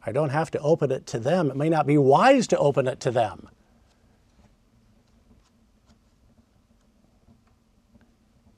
[0.05, 1.51] I don't have to open it to them.
[1.51, 3.49] It may not be wise to open it to them.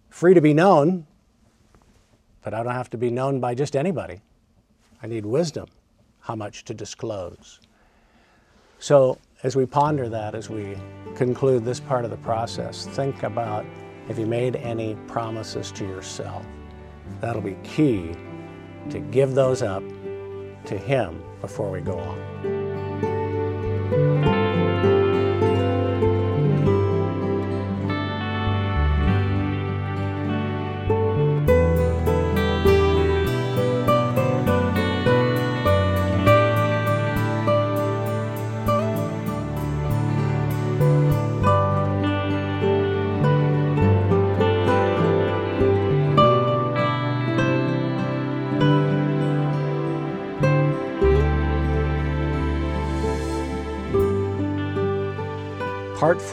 [0.08, 1.06] Free to be known,
[2.42, 4.20] but I don't have to be known by just anybody.
[5.02, 5.66] I need wisdom,
[6.20, 7.60] how much to disclose.
[8.78, 10.76] So, as we ponder that, as we
[11.14, 13.66] conclude this part of the process, think about
[14.08, 16.46] have you made any promises to yourself?
[17.20, 18.14] That'll be key
[18.90, 19.82] to give those up
[20.66, 22.24] to Him before we go on.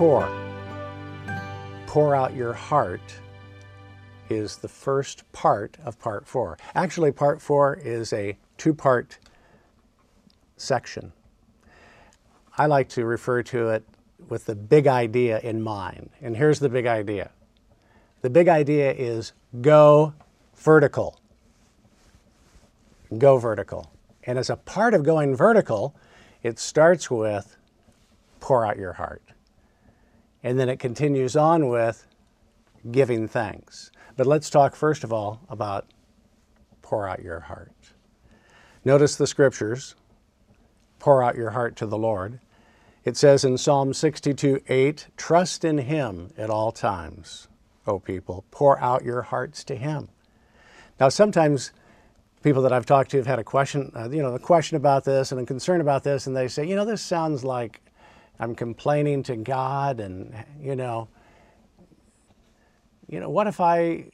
[0.01, 3.19] Part four pour out your heart
[4.31, 6.57] is the first part of part four.
[6.73, 9.19] Actually, part four is a two part
[10.57, 11.13] section.
[12.57, 13.83] I like to refer to it
[14.27, 16.09] with the big idea in mind.
[16.19, 17.29] And here's the big idea
[18.23, 20.15] the big idea is go
[20.55, 21.19] vertical.
[23.19, 23.91] Go vertical.
[24.23, 25.95] And as a part of going vertical,
[26.41, 27.55] it starts with
[28.39, 29.21] pour out your heart.
[30.43, 32.07] And then it continues on with
[32.89, 33.91] giving thanks.
[34.17, 35.87] But let's talk first of all about
[36.81, 37.71] pour out your heart.
[38.83, 39.95] Notice the scriptures
[40.99, 42.39] pour out your heart to the Lord.
[43.03, 47.47] It says in Psalm 62 8, trust in Him at all times,
[47.87, 48.45] O people.
[48.51, 50.09] Pour out your hearts to Him.
[50.99, 51.71] Now, sometimes
[52.43, 55.03] people that I've talked to have had a question, uh, you know, a question about
[55.03, 57.81] this and a concern about this, and they say, you know, this sounds like
[58.41, 61.07] I'm complaining to God, and you know,
[63.07, 64.05] you know, what if I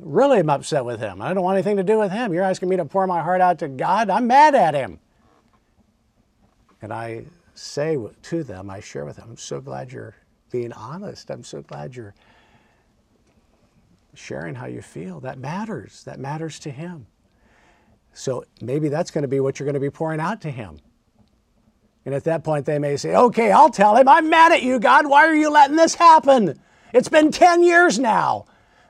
[0.00, 1.22] really am upset with Him?
[1.22, 2.32] I don't want anything to do with Him.
[2.32, 4.10] You're asking me to pour my heart out to God.
[4.10, 4.98] I'm mad at Him.
[6.82, 10.16] And I say to them, I share with them, I'm so glad you're
[10.50, 11.30] being honest.
[11.30, 12.14] I'm so glad you're
[14.14, 15.20] sharing how you feel.
[15.20, 16.02] That matters.
[16.02, 17.06] That matters to Him.
[18.12, 20.80] So maybe that's going to be what you're going to be pouring out to Him.
[22.04, 24.78] And at that point, they may say, Okay, I'll tell him, I'm mad at you,
[24.78, 25.06] God.
[25.06, 26.58] Why are you letting this happen?
[26.92, 28.46] It's been 10 years now.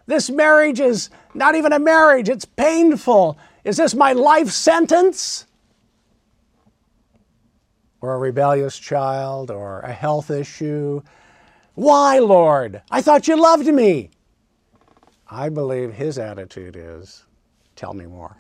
[0.07, 3.39] This marriage is not even a marriage, it's painful.
[3.65, 5.47] Is this my life sentence?
[8.01, 11.03] Or a rebellious child, or a health issue?
[11.75, 12.83] Why, Lord?
[12.91, 14.11] I thought you loved me.
[15.31, 17.25] I believe his attitude is,
[17.77, 18.37] Tell me more.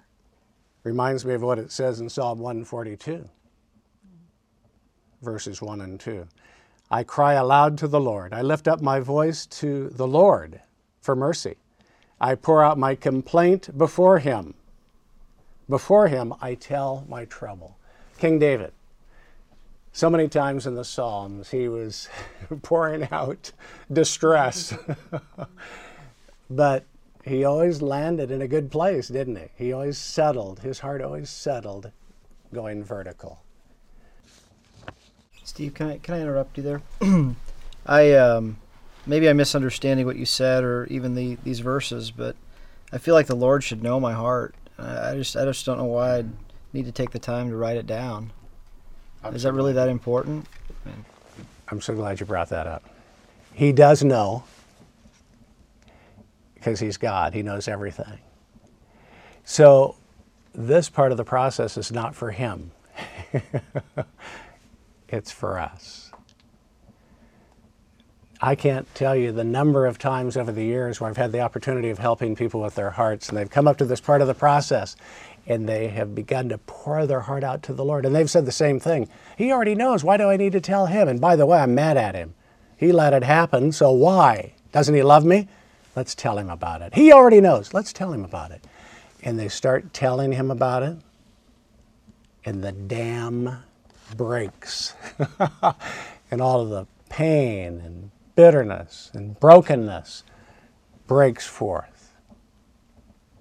[0.84, 3.28] Reminds me of what it says in Psalm 142
[5.22, 6.26] verses 1 and 2.
[6.90, 8.34] I cry aloud to the Lord.
[8.34, 10.60] I lift up my voice to the Lord
[11.00, 11.56] for mercy.
[12.20, 14.54] I pour out my complaint before him.
[15.68, 17.78] Before him, I tell my trouble.
[18.18, 18.72] King David,
[19.92, 22.08] so many times in the Psalms, he was
[22.62, 23.52] pouring out
[23.92, 24.74] distress.
[26.50, 26.84] but
[27.24, 29.48] he always landed in a good place, didn't he?
[29.54, 31.90] He always settled, his heart always settled
[32.52, 33.41] going vertical.
[35.52, 36.82] Steve, can I can I interrupt you there?
[37.86, 38.56] I um,
[39.04, 42.36] maybe I'm misunderstanding what you said or even the these verses, but
[42.90, 44.54] I feel like the Lord should know my heart.
[44.78, 46.24] I, I just I just don't know why I
[46.72, 48.32] need to take the time to write it down.
[49.22, 50.46] I'm Is that really that important?
[51.68, 52.84] I'm so glad you brought that up.
[53.52, 54.44] He does know
[56.54, 57.34] because he's God.
[57.34, 58.20] He knows everything.
[59.44, 59.96] So
[60.54, 62.70] this part of the process is not for him.
[65.12, 66.10] it's for us.
[68.44, 71.40] I can't tell you the number of times over the years where I've had the
[71.40, 74.26] opportunity of helping people with their hearts, and they've come up to this part of
[74.26, 74.96] the process
[75.46, 78.06] and they have begun to pour their heart out to the Lord.
[78.06, 80.04] And they've said the same thing He already knows.
[80.04, 81.08] Why do I need to tell Him?
[81.08, 82.34] And by the way, I'm mad at Him.
[82.76, 84.54] He let it happen, so why?
[84.72, 85.48] Doesn't He love me?
[85.94, 86.94] Let's tell Him about it.
[86.94, 87.74] He already knows.
[87.74, 88.64] Let's tell Him about it.
[89.22, 90.96] And they start telling Him about it,
[92.44, 93.62] and the dam
[94.16, 94.94] breaks.
[96.30, 100.24] and all of the pain and bitterness and brokenness
[101.06, 102.14] breaks forth.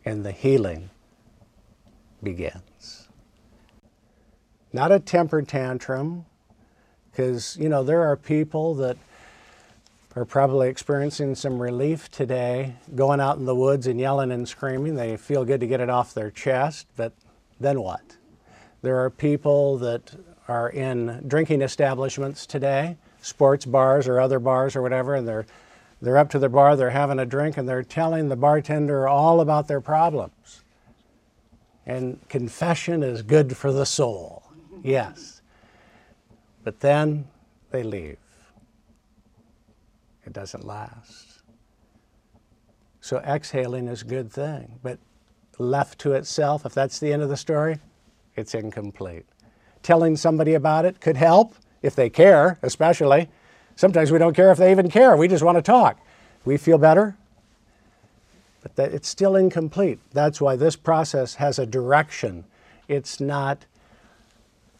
[0.03, 0.89] And the healing
[2.23, 3.07] begins.
[4.73, 6.25] Not a temper tantrum,
[7.11, 8.97] because, you know, there are people that
[10.15, 14.95] are probably experiencing some relief today, going out in the woods and yelling and screaming.
[14.95, 17.13] They feel good to get it off their chest, but
[17.59, 18.17] then what?
[18.81, 20.13] There are people that
[20.51, 25.45] are in drinking establishments today, sports bars or other bars or whatever, and they're
[26.01, 29.39] they're up to their bar, they're having a drink, and they're telling the bartender all
[29.39, 30.63] about their problems.
[31.85, 34.43] And confession is good for the soul,
[34.83, 35.41] yes.
[36.63, 37.27] But then
[37.69, 38.17] they leave.
[40.25, 41.43] It doesn't last.
[42.99, 44.97] So exhaling is a good thing, but
[45.59, 47.77] left to itself, if that's the end of the story,
[48.35, 49.25] it's incomplete
[49.83, 53.29] telling somebody about it could help if they care, especially.
[53.75, 55.15] Sometimes we don't care if they even care.
[55.17, 55.99] We just want to talk.
[56.45, 57.15] We feel better,
[58.61, 59.99] but that it's still incomplete.
[60.11, 62.45] That's why this process has a direction.
[62.87, 63.65] It's not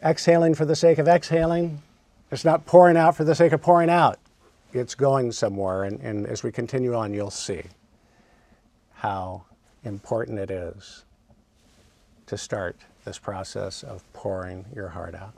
[0.04, 1.82] exhaling for the sake of exhaling.
[2.32, 4.20] It's not pouring out for the sake of pouring out.
[4.74, 7.64] It's going somewhere, and, and as we continue on, you'll see
[8.94, 9.44] how
[9.84, 11.04] important it is
[12.32, 12.76] to start
[13.06, 15.34] this process of pouring your heart out.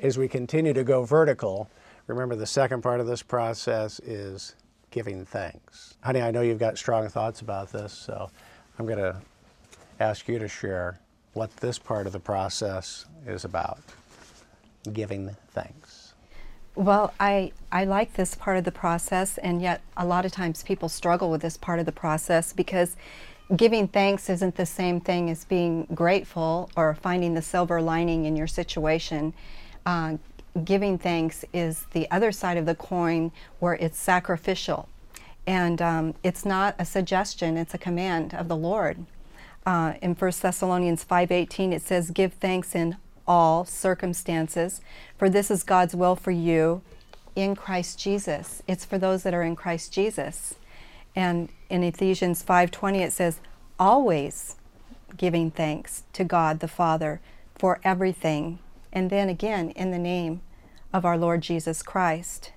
[0.00, 1.70] As we continue to go vertical,
[2.08, 4.54] Remember, the second part of this process is
[4.90, 5.94] giving thanks.
[6.02, 8.30] Honey, I know you've got strong thoughts about this, so
[8.78, 9.14] I'm going to
[10.00, 10.98] ask you to share
[11.34, 13.78] what this part of the process is about
[14.94, 16.14] giving thanks.
[16.74, 20.62] Well, I, I like this part of the process, and yet a lot of times
[20.62, 22.96] people struggle with this part of the process because
[23.56, 28.36] giving thanks isn't the same thing as being grateful or finding the silver lining in
[28.36, 29.32] your situation.
[29.86, 30.18] Uh,
[30.64, 34.88] giving thanks is the other side of the coin where it's sacrificial.
[35.46, 39.06] And um, it's not a suggestion, it's a command of the Lord.
[39.64, 42.96] Uh, in 1 Thessalonians 5:18 it says give thanks in
[43.26, 44.80] all circumstances
[45.18, 46.80] for this is God's will for you
[47.34, 48.62] in Christ Jesus.
[48.66, 50.54] It's for those that are in Christ Jesus.
[51.14, 53.40] And in Ephesians 5:20 it says
[53.78, 54.56] always
[55.16, 57.20] giving thanks to God the Father
[57.54, 58.58] for everything.
[58.92, 60.40] And then again in the name
[60.92, 62.52] of our Lord Jesus Christ.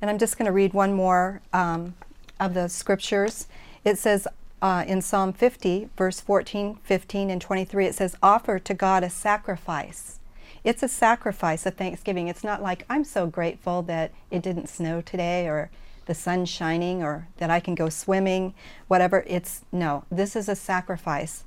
[0.00, 1.94] And I'm just going to read one more um,
[2.38, 3.48] of the scriptures.
[3.84, 4.28] It says
[4.60, 9.10] uh, in Psalm 50, verse 14, 15, and 23, it says, Offer to God a
[9.10, 10.18] sacrifice.
[10.64, 12.28] It's a sacrifice of thanksgiving.
[12.28, 15.70] It's not like, I'm so grateful that it didn't snow today or
[16.08, 18.54] the sun shining or that I can go swimming,
[18.88, 19.22] whatever.
[19.28, 21.44] It's no, this is a sacrifice.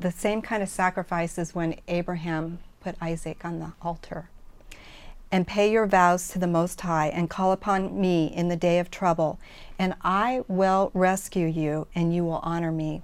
[0.00, 4.30] The same kind of sacrifice as when Abraham put Isaac on the altar
[5.34, 8.78] and pay your vows to the Most High, and call upon me in the day
[8.78, 9.40] of trouble,
[9.80, 13.02] and I will rescue you, and you will honor me.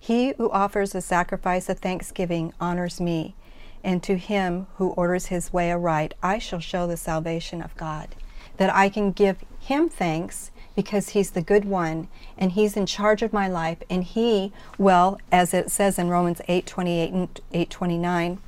[0.00, 3.36] He who offers a sacrifice of thanksgiving honors me,
[3.84, 8.16] and to him who orders his way aright, I shall show the salvation of God,
[8.56, 13.22] that I can give him thanks because he's the good one and he's in charge
[13.22, 18.38] of my life and he will as it says in Romans 8:28 and 8:29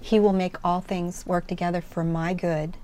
[0.00, 2.76] he will make all things work together for my good,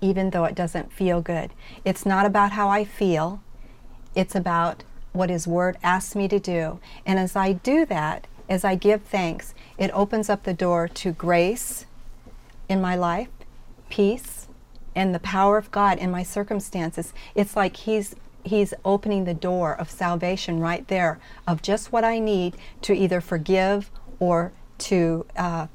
[0.00, 1.52] even though it doesn't feel good.
[1.84, 3.40] It's not about how I feel,
[4.14, 6.80] it's about what His Word asks me to do.
[7.06, 11.12] And as I do that, as I give thanks, it opens up the door to
[11.12, 11.86] grace
[12.68, 13.28] in my life,
[13.88, 14.47] peace,
[14.98, 17.14] and the power of God in my circumstances.
[17.36, 22.18] It's like He's He's opening the door of salvation right there, of just what I
[22.18, 25.66] need to either forgive or to uh,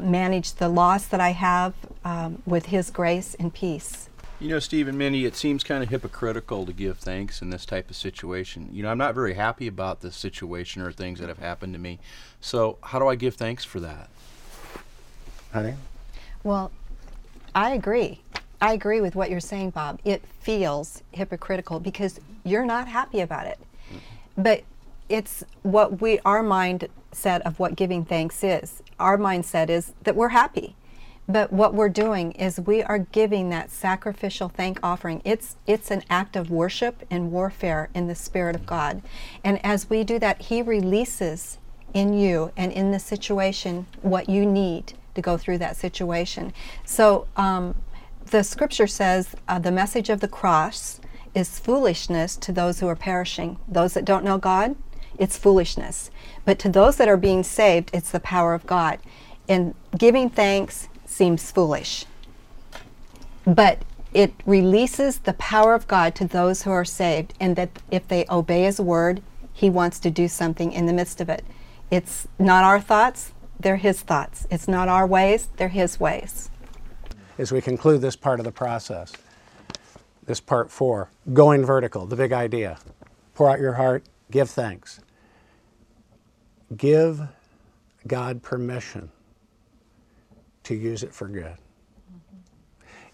[0.00, 4.08] manage the loss that I have um, with His grace and peace.
[4.38, 7.64] You know, Steve and Minnie, it seems kind of hypocritical to give thanks in this
[7.64, 8.68] type of situation.
[8.72, 11.78] You know, I'm not very happy about this situation or things that have happened to
[11.78, 12.00] me.
[12.40, 14.10] So, how do I give thanks for that?
[15.52, 15.74] Honey?
[16.44, 16.72] Well,
[17.54, 18.20] I agree.
[18.60, 20.00] I agree with what you're saying, Bob.
[20.04, 23.58] It feels hypocritical because you're not happy about it.
[24.36, 24.62] But
[25.08, 28.82] it's what we our mindset of what giving thanks is.
[28.98, 30.76] Our mindset is that we're happy.
[31.28, 35.22] But what we're doing is we are giving that sacrificial thank offering.
[35.24, 39.02] It's it's an act of worship and warfare in the spirit of God.
[39.44, 41.58] And as we do that, he releases
[41.94, 46.52] in you and in the situation what you need to go through that situation.
[46.84, 47.74] So um,
[48.30, 51.00] the scripture says uh, the message of the cross
[51.34, 53.58] is foolishness to those who are perishing.
[53.66, 54.76] Those that don't know God,
[55.18, 56.10] it's foolishness.
[56.44, 58.98] But to those that are being saved, it's the power of God.
[59.48, 62.06] And giving thanks seems foolish.
[63.44, 63.82] But
[64.14, 68.26] it releases the power of God to those who are saved, and that if they
[68.30, 71.44] obey His word, He wants to do something in the midst of it.
[71.90, 73.32] It's not our thoughts,
[73.62, 74.46] they're His thoughts.
[74.50, 76.50] It's not our ways, they're His ways.
[77.38, 79.12] As we conclude this part of the process,
[80.26, 82.78] this part four, going vertical, the big idea.
[83.34, 85.00] Pour out your heart, give thanks.
[86.76, 87.20] Give
[88.06, 89.10] God permission
[90.64, 91.56] to use it for good.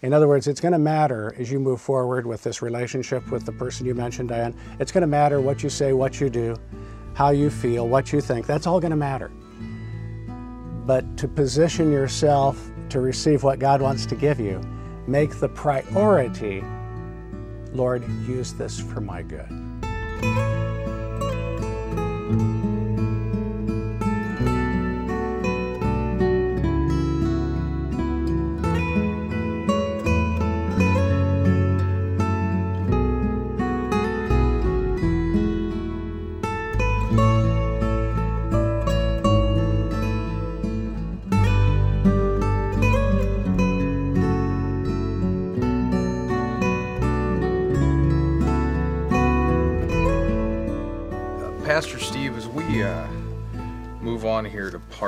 [0.01, 3.45] In other words, it's going to matter as you move forward with this relationship with
[3.45, 4.55] the person you mentioned, Diane.
[4.79, 6.55] It's going to matter what you say, what you do,
[7.15, 8.45] how you feel, what you think.
[8.45, 9.29] That's all going to matter.
[10.89, 12.59] But to position yourself
[12.89, 14.59] to receive what God wants to give you,
[15.05, 16.63] make the priority,
[17.73, 20.68] Lord, use this for my good.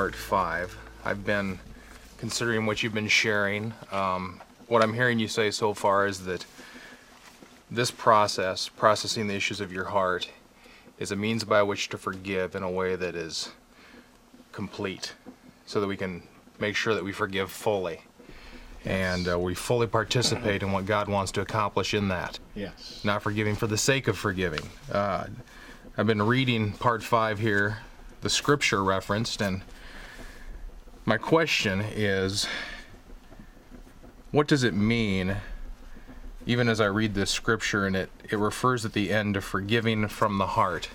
[0.02, 1.60] Part five, I've been
[2.18, 3.72] considering what you've been sharing.
[3.92, 6.44] Um, what I'm hearing you say so far is that
[7.70, 10.28] this process, processing the issues of your heart,
[10.98, 13.50] is a means by which to forgive in a way that is
[14.50, 15.12] complete,
[15.66, 16.24] so that we can
[16.58, 18.00] make sure that we forgive fully.
[18.84, 22.40] And uh, we fully participate in what God wants to accomplish in that.
[22.56, 23.02] Yes.
[23.04, 24.68] Not forgiving for the sake of forgiving.
[24.90, 25.26] Uh,
[25.96, 27.78] I've been reading part five here,
[28.22, 29.62] the scripture referenced, and
[31.04, 32.46] my question is
[34.30, 35.36] what does it mean,
[36.46, 40.08] even as I read this scripture and it, it refers at the end to forgiving
[40.08, 40.88] from the heart?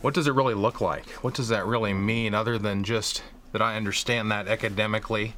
[0.00, 1.08] What does it really look like?
[1.22, 5.34] What does that really mean, other than just that I understand that academically?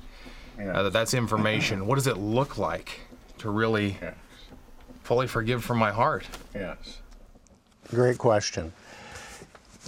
[0.58, 1.86] Uh, that that's information.
[1.86, 3.00] What does it look like
[3.38, 3.98] to really
[5.04, 6.26] fully forgive from my heart?
[6.52, 6.98] Yes.
[7.90, 8.72] Great question.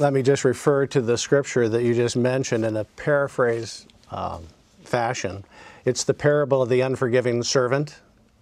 [0.00, 4.46] Let me just refer to the scripture that you just mentioned in a paraphrase um,
[4.82, 5.44] fashion.
[5.84, 7.96] It's the parable of the unforgiving servant,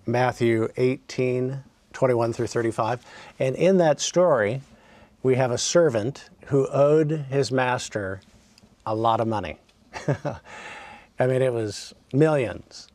[0.07, 3.05] Matthew 18, 21 through 35.
[3.41, 4.61] And in that story,
[5.25, 8.21] we have a servant who owed his master
[8.87, 9.59] a lot of money.
[11.19, 12.87] I mean, it was millions.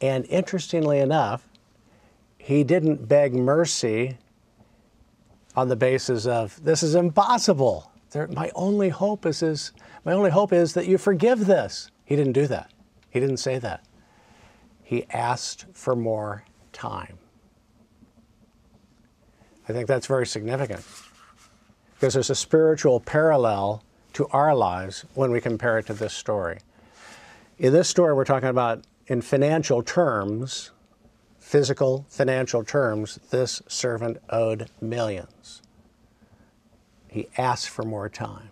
[0.00, 1.46] And interestingly enough,
[2.36, 4.18] he didn't beg mercy
[5.60, 7.92] on the basis of this is impossible.
[8.30, 9.72] My only hope is, is
[10.06, 11.90] my only hope is that you forgive this.
[12.06, 12.72] He didn't do that.
[13.10, 13.84] He didn't say that.
[14.82, 17.18] He asked for more time.
[19.68, 20.82] I think that's very significant
[21.94, 23.84] because there's a spiritual parallel
[24.14, 26.60] to our lives when we compare it to this story.
[27.58, 30.70] In this story, we're talking about in financial terms,
[31.50, 35.62] physical financial terms, this servant owed millions.
[37.08, 38.50] He asked for more time.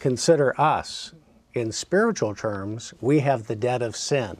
[0.00, 1.12] Consider us.
[1.52, 4.38] In spiritual terms, we have the debt of sin.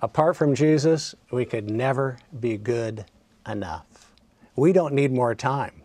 [0.00, 3.04] Apart from Jesus, we could never be good
[3.44, 4.12] enough.
[4.54, 5.82] We don't need more time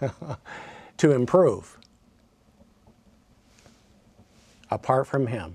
[0.96, 1.78] to improve.
[4.72, 5.54] Apart from Him,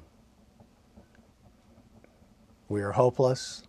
[2.74, 3.64] we are hopeless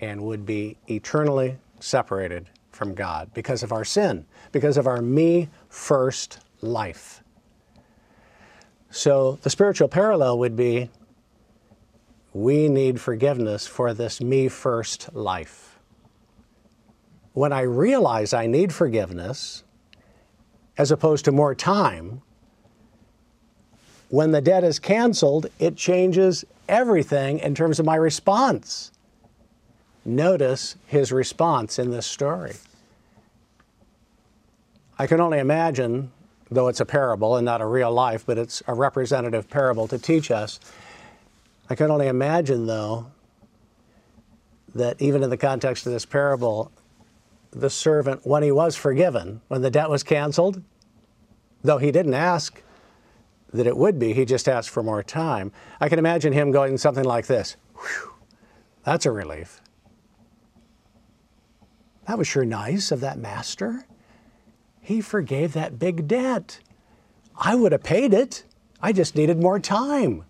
[0.00, 5.48] and would be eternally separated from God because of our sin, because of our me
[5.68, 7.22] first life.
[8.90, 10.90] So the spiritual parallel would be
[12.34, 15.78] we need forgiveness for this me first life.
[17.34, 19.62] When I realize I need forgiveness,
[20.76, 22.22] as opposed to more time,
[24.08, 28.92] when the debt is canceled, it changes everything in terms of my response.
[30.04, 32.54] Notice his response in this story.
[34.98, 36.12] I can only imagine,
[36.50, 39.98] though it's a parable and not a real life, but it's a representative parable to
[39.98, 40.60] teach us.
[41.70, 43.06] I can only imagine, though,
[44.74, 46.72] that even in the context of this parable,
[47.50, 50.62] the servant, when he was forgiven, when the debt was canceled,
[51.62, 52.62] though he didn't ask
[53.52, 55.52] that it would be, he just asked for more time.
[55.80, 58.12] I can imagine him going something like this Whew,
[58.84, 59.60] that's a relief.
[62.06, 63.86] That was sure nice of that master.
[64.80, 66.58] He forgave that big debt.
[67.36, 68.44] I would have paid it.
[68.80, 70.24] I just needed more time.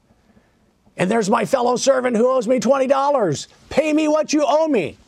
[0.96, 3.46] And there's my fellow servant who owes me $20.
[3.70, 4.98] Pay me what you owe me.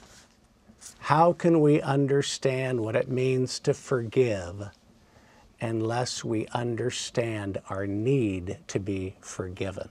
[0.99, 4.71] How can we understand what it means to forgive
[5.61, 9.89] unless we understand our need to be forgiven?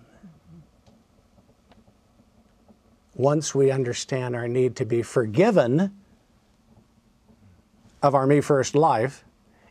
[3.16, 5.93] Once we understand our need to be forgiven
[8.01, 9.24] of our me first life,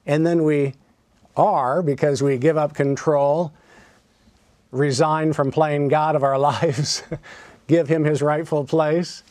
[0.07, 0.75] and then we
[1.37, 3.53] are because we give up control,
[4.71, 7.03] resign from playing God of our lives,
[7.67, 9.23] give Him His rightful place,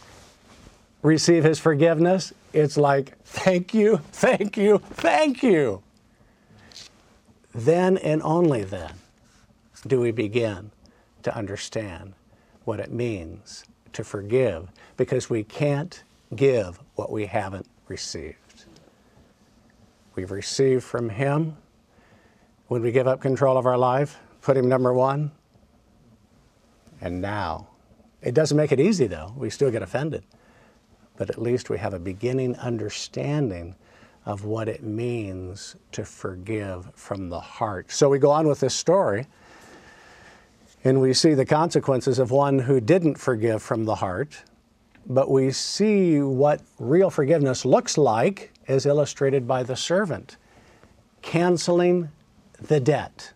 [1.02, 5.82] receive His forgiveness, it's like, thank you, thank you, thank you.
[7.54, 8.94] Then and only then
[9.86, 10.72] do we begin
[11.24, 12.14] to understand
[12.64, 16.04] what it means to forgive because we can't
[16.36, 18.66] give what we haven't received.
[20.16, 21.58] We've received from Him
[22.68, 25.32] when we give up control of our life, put Him number one,
[27.02, 27.68] and now.
[28.22, 30.24] It doesn't make it easy though, we still get offended.
[31.18, 33.76] But at least we have a beginning understanding
[34.26, 37.92] of what it means to forgive from the heart.
[37.92, 39.28] So we go on with this story,
[40.84, 44.44] and we see the consequences of one who didn't forgive from the heart,
[45.08, 50.38] but we see what real forgiveness looks like as illustrated by the servant
[51.22, 52.10] canceling
[52.60, 53.34] the debt.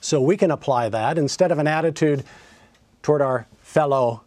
[0.00, 2.24] So we can apply that instead of an attitude,
[3.02, 4.22] toward our fellow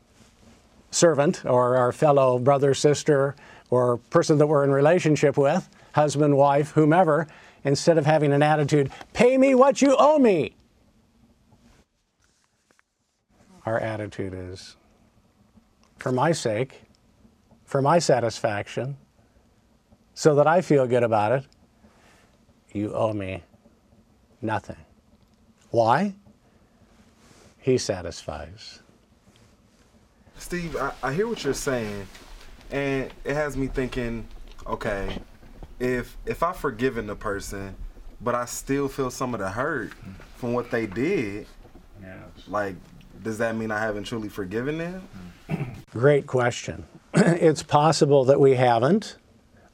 [0.91, 3.36] servant or our fellow brother, sister,
[3.70, 7.28] or person that we're in relationship with, husband, wife, whomever,
[7.64, 10.55] instead of having an attitude, pay me what you owe me.
[13.66, 14.76] Our attitude is,
[15.97, 16.82] for my sake,
[17.64, 18.97] for my satisfaction,
[20.14, 21.45] so that I feel good about it,
[22.74, 23.43] you owe me
[24.41, 24.78] nothing.
[25.72, 26.14] Why?
[27.59, 28.80] He satisfies.
[30.38, 32.05] Steve, I, I hear what you're saying,
[32.74, 34.28] and it has me thinking,
[34.65, 35.19] okay,
[35.80, 37.76] if if I've forgiven the person,
[38.19, 39.91] but I still feel some of the hurt
[40.36, 41.45] from what they did,
[42.47, 42.76] like,
[43.21, 45.07] does that mean I haven't truly forgiven them?
[45.91, 46.86] Great question.
[47.13, 49.17] it's possible that we haven't,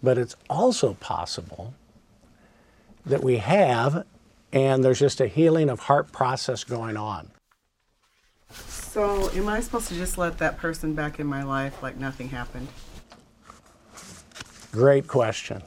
[0.03, 1.73] but it's also possible
[3.05, 4.05] that we have,
[4.51, 7.31] and there's just a healing of heart process going on.
[8.51, 12.29] So, am I supposed to just let that person back in my life like nothing
[12.29, 12.67] happened?
[14.71, 15.63] Great question.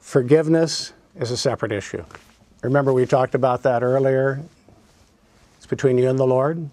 [0.00, 2.04] Forgiveness is a separate issue.
[2.62, 4.42] Remember, we talked about that earlier.
[5.58, 6.70] It's between you and the Lord.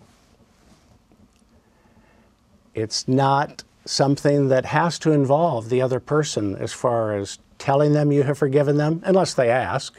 [2.74, 8.12] It's not something that has to involve the other person as far as telling them
[8.12, 9.96] you have forgiven them, unless they ask.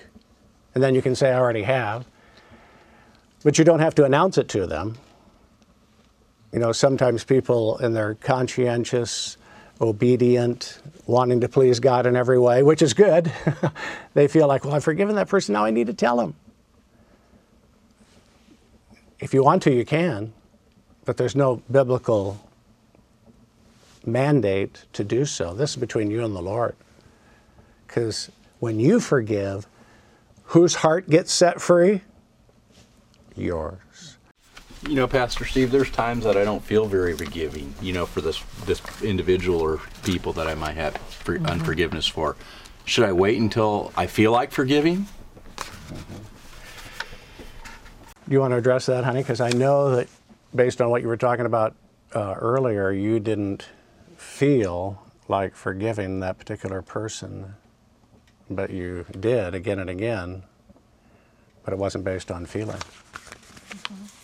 [0.74, 2.06] And then you can say, I already have.
[3.44, 4.96] But you don't have to announce it to them.
[6.52, 9.36] You know, sometimes people in their conscientious,
[9.80, 13.32] obedient, wanting to please God in every way, which is good,
[14.14, 16.34] they feel like, well, I've forgiven that person, now I need to tell them.
[19.18, 20.32] If you want to, you can,
[21.04, 22.40] but there's no biblical
[24.04, 25.54] mandate to do so.
[25.54, 26.76] This is between you and the Lord.
[27.86, 29.66] Because when you forgive,
[30.44, 32.02] whose heart gets set free?
[33.36, 33.78] Yours.
[34.88, 38.20] You know, Pastor Steve, there's times that I don't feel very forgiving, you know, for
[38.20, 41.46] this this individual or people that I might have for mm-hmm.
[41.46, 42.36] unforgiveness for.
[42.84, 45.08] Should I wait until I feel like forgiving?
[48.28, 49.22] Do you want to address that, honey?
[49.22, 50.08] Because I know that
[50.54, 51.74] based on what you were talking about
[52.14, 53.68] uh, earlier, you didn't
[54.16, 57.54] feel like forgiving that particular person,
[58.48, 60.44] but you did again and again,
[61.64, 62.78] but it wasn't based on feeling.
[62.78, 64.15] Mm-hmm.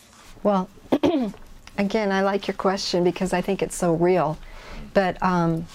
[0.42, 0.68] Well,
[1.78, 4.38] again, I like your question because I think it's so real.
[4.94, 5.66] But um,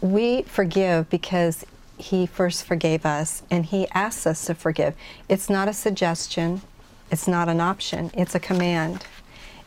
[0.00, 1.66] we forgive because
[1.98, 4.94] He first forgave us and He asks us to forgive.
[5.28, 6.62] It's not a suggestion,
[7.10, 9.04] it's not an option, it's a command.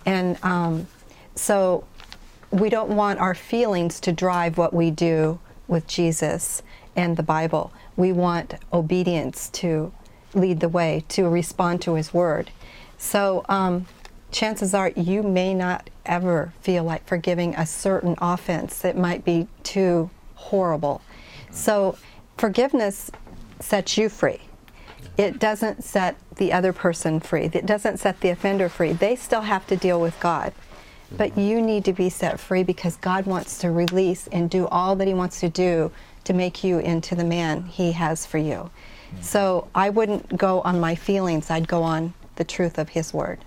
[0.05, 0.87] And um,
[1.35, 1.85] so
[2.49, 6.63] we don't want our feelings to drive what we do with Jesus
[6.95, 7.71] and the Bible.
[7.95, 9.93] We want obedience to
[10.33, 12.51] lead the way, to respond to His Word.
[13.01, 13.87] So, um,
[14.31, 19.47] chances are you may not ever feel like forgiving a certain offense that might be
[19.63, 21.01] too horrible.
[21.49, 21.97] So,
[22.37, 23.09] forgiveness
[23.59, 24.39] sets you free.
[25.17, 27.49] It doesn't set the other person free.
[27.51, 28.93] It doesn't set the offender free.
[28.93, 30.53] They still have to deal with God.
[31.11, 34.95] But you need to be set free because God wants to release and do all
[34.97, 35.91] that He wants to do
[36.25, 38.69] to make you into the man He has for you.
[39.21, 43.37] So I wouldn't go on my feelings, I'd go on the truth of His Word.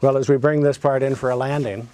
[0.00, 1.88] Well, as we bring this part in for a landing,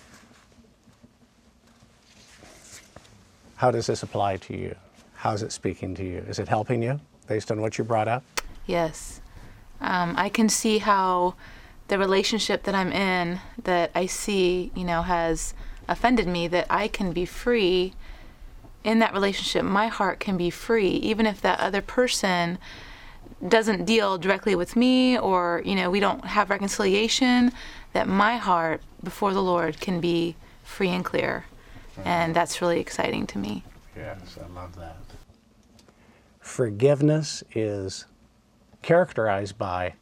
[3.56, 4.74] how does this apply to you?
[5.16, 6.24] How's it speaking to you?
[6.26, 8.24] Is it helping you based on what you brought up?
[8.64, 9.20] Yes.
[9.82, 11.34] Um, I can see how
[11.88, 15.52] the relationship that I'm in, that I see, you know, has
[15.88, 17.92] offended me, that I can be free
[18.82, 19.62] in that relationship.
[19.62, 22.56] My heart can be free, even if that other person
[23.48, 27.52] doesn't deal directly with me or, you know, we don't have reconciliation,
[27.92, 31.44] that my heart before the Lord can be free and clear.
[32.04, 33.64] And that's really exciting to me.
[33.96, 34.96] Yes, I love that.
[36.40, 38.06] Forgiveness is
[38.80, 39.94] characterized by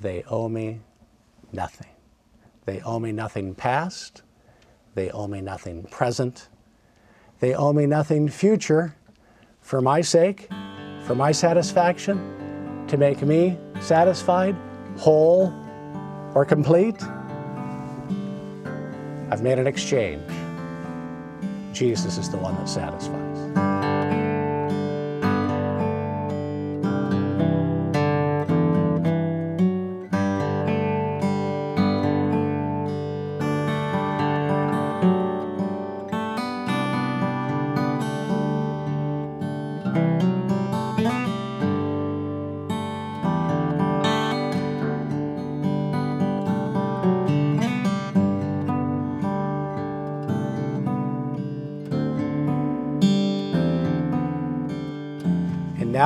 [0.00, 0.80] they owe me
[1.52, 1.88] nothing.
[2.64, 4.22] They owe me nothing past.
[4.94, 6.48] They owe me nothing present.
[7.40, 8.96] They owe me nothing future
[9.60, 10.48] for my sake,
[11.06, 14.56] for my satisfaction, to make me satisfied,
[14.96, 15.52] whole,
[16.34, 17.02] or complete.
[19.30, 20.28] I've made an exchange.
[21.72, 23.29] Jesus is the one that satisfies.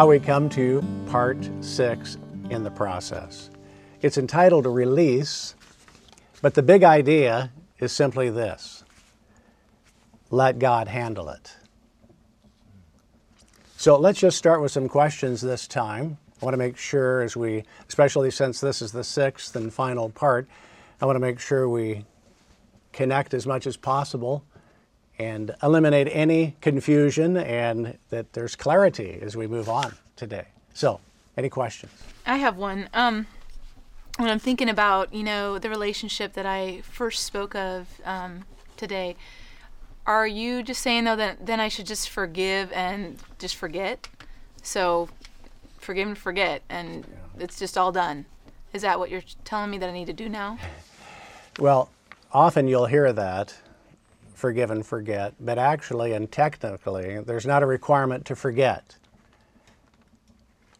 [0.05, 2.19] Now we come to part six
[2.51, 3.49] in the process.
[4.03, 5.55] It's entitled Release,
[6.43, 8.85] but the big idea is simply this
[10.31, 11.57] let God handle it.
[13.79, 16.19] So let's just start with some questions this time.
[16.43, 20.11] I want to make sure, as we, especially since this is the sixth and final
[20.11, 20.47] part,
[21.01, 22.05] I want to make sure we
[22.93, 24.45] connect as much as possible
[25.19, 30.47] and eliminate any confusion and that there's clarity as we move on today.
[30.73, 31.01] So,
[31.37, 31.93] any questions?
[32.27, 32.89] I have one.
[32.95, 33.27] Um,
[34.19, 38.45] when I'm thinking about, you know, the relationship that I first spoke of um,
[38.77, 39.17] today,
[40.07, 44.09] are you just saying though that then I should just forgive and just forget?
[44.63, 45.09] So,
[45.79, 47.07] forgive and forget, and
[47.39, 48.27] it's just all done.
[48.73, 50.59] Is that what you're telling me that I need to do now?
[51.59, 51.91] Well,
[52.33, 53.55] often you'll hear that
[54.45, 58.95] forgive and forget, but actually and technically, there's not a requirement to forget.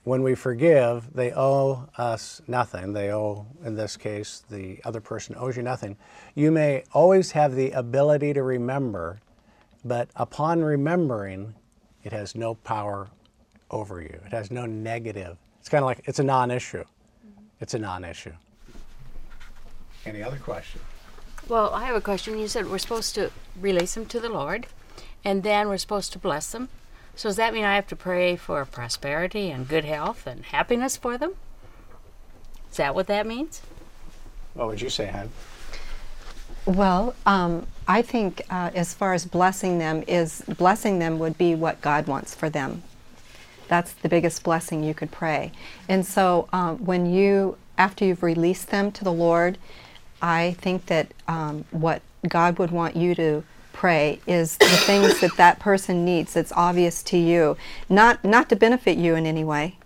[0.03, 2.93] When we forgive, they owe us nothing.
[2.93, 5.97] They owe, in this case, the other person owes you nothing.
[6.35, 9.21] You may always have the ability to remember,
[9.83, 11.55] but upon remembering,
[12.03, 13.09] it has no power
[13.71, 14.21] over you.
[14.27, 15.39] It has no negative.
[15.61, 16.85] It's kind of like it's a non issue.
[17.63, 18.35] It's a non issue.
[20.05, 20.85] Any other questions?
[21.47, 22.39] Well, I have a question.
[22.39, 23.31] You said we're supposed to
[23.61, 24.67] release them to the Lord,
[25.25, 26.71] and then we're supposed to bless them.
[27.17, 30.97] So does that mean I have to pray for prosperity and good health and happiness
[30.97, 31.35] for them?
[32.71, 33.61] Is that what that means?
[34.55, 35.31] What would you say, Han?
[36.67, 41.55] Well, um, I think uh, as far as blessing them is blessing them would be
[41.55, 42.83] what God wants for them.
[43.69, 45.53] That's the biggest blessing you could pray.
[45.91, 49.59] And so um, when you, after you've released them to the Lord,
[50.23, 55.37] I think that um, what God would want you to pray is the things that
[55.37, 57.57] that person needs that's obvious to you,
[57.89, 59.77] not not to benefit you in any way,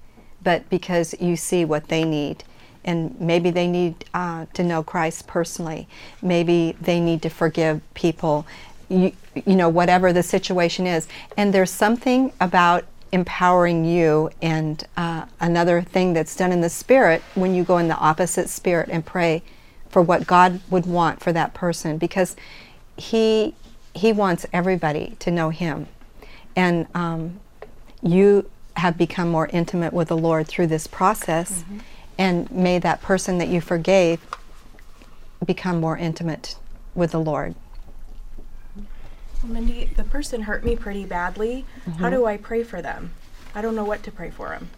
[0.43, 2.45] but because you see what they need.
[2.85, 5.89] And maybe they need uh, to know Christ personally.
[6.23, 8.47] Maybe they need to forgive people.
[8.89, 11.09] You, you know, whatever the situation is.
[11.37, 17.23] And there's something about empowering you and uh, another thing that's done in the spirit
[17.35, 19.43] when you go in the opposite spirit and pray
[19.91, 22.37] for what God would want for that person because
[22.97, 23.55] he
[23.95, 25.87] he wants everybody to know him
[26.55, 27.41] and um,
[28.03, 31.79] you have become more intimate with the Lord through this process Mm-hmm.
[32.19, 34.21] and may that person that you forgave
[35.45, 36.57] become more intimate
[36.95, 37.55] with the Lord.
[39.43, 41.65] Well, Mindy, the person hurt me pretty badly.
[41.99, 42.13] How Mhm.
[42.13, 43.13] do I pray for them?
[43.55, 44.69] I don't know what to pray for them.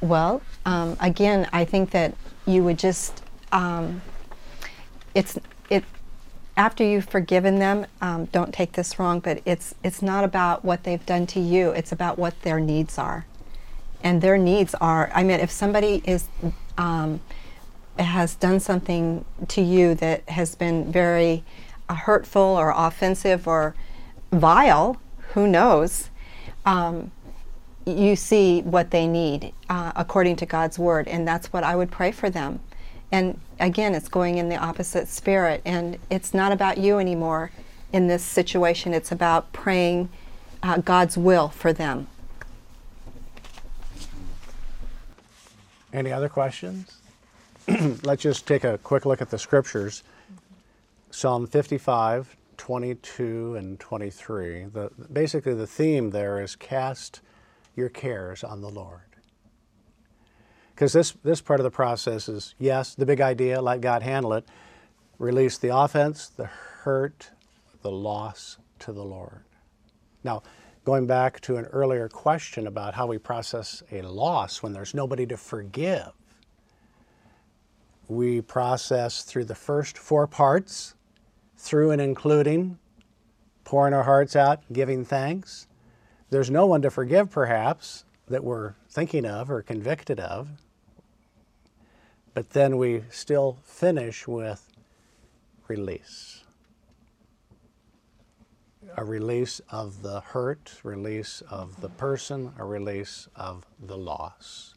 [0.00, 2.14] Well, um, again, I think that
[2.46, 3.22] you would just
[3.52, 4.00] um,
[5.14, 5.38] it's
[5.70, 5.84] it
[6.56, 7.86] after you've forgiven them.
[8.00, 11.70] Um, don't take this wrong, but it's it's not about what they've done to you.
[11.70, 13.26] It's about what their needs are,
[14.02, 15.10] and their needs are.
[15.14, 16.28] I mean, if somebody is
[16.78, 17.20] um,
[17.98, 21.44] has done something to you that has been very
[21.88, 23.74] uh, hurtful or offensive or
[24.32, 25.00] vile,
[25.34, 26.10] who knows?
[26.66, 27.10] Um,
[27.86, 31.90] you see what they need uh, according to God's word, and that's what I would
[31.90, 32.60] pray for them.
[33.12, 37.50] And again, it's going in the opposite spirit, and it's not about you anymore
[37.92, 38.92] in this situation.
[38.92, 40.08] It's about praying
[40.62, 42.06] uh, God's will for them.
[45.92, 46.98] Any other questions?
[48.02, 50.02] Let's just take a quick look at the scriptures.
[51.10, 54.64] Psalm 55, 22, and 23.
[54.64, 57.20] The, basically, the theme there is cast
[57.76, 59.13] your cares on the Lord.
[60.74, 64.32] Because this, this part of the process is yes, the big idea, let God handle
[64.32, 64.44] it.
[65.18, 67.30] Release the offense, the hurt,
[67.82, 69.44] the loss to the Lord.
[70.24, 70.42] Now,
[70.84, 75.26] going back to an earlier question about how we process a loss when there's nobody
[75.26, 76.10] to forgive,
[78.08, 80.94] we process through the first four parts,
[81.56, 82.78] through and including
[83.64, 85.66] pouring our hearts out, giving thanks.
[86.30, 90.48] There's no one to forgive, perhaps, that we're thinking of or convicted of.
[92.34, 94.70] But then we still finish with
[95.68, 96.44] release
[98.96, 104.74] a release of the hurt, release of the person, a release of the loss.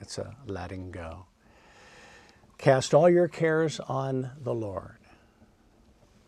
[0.00, 1.26] It's a letting go.
[2.58, 4.98] Cast all your cares on the Lord,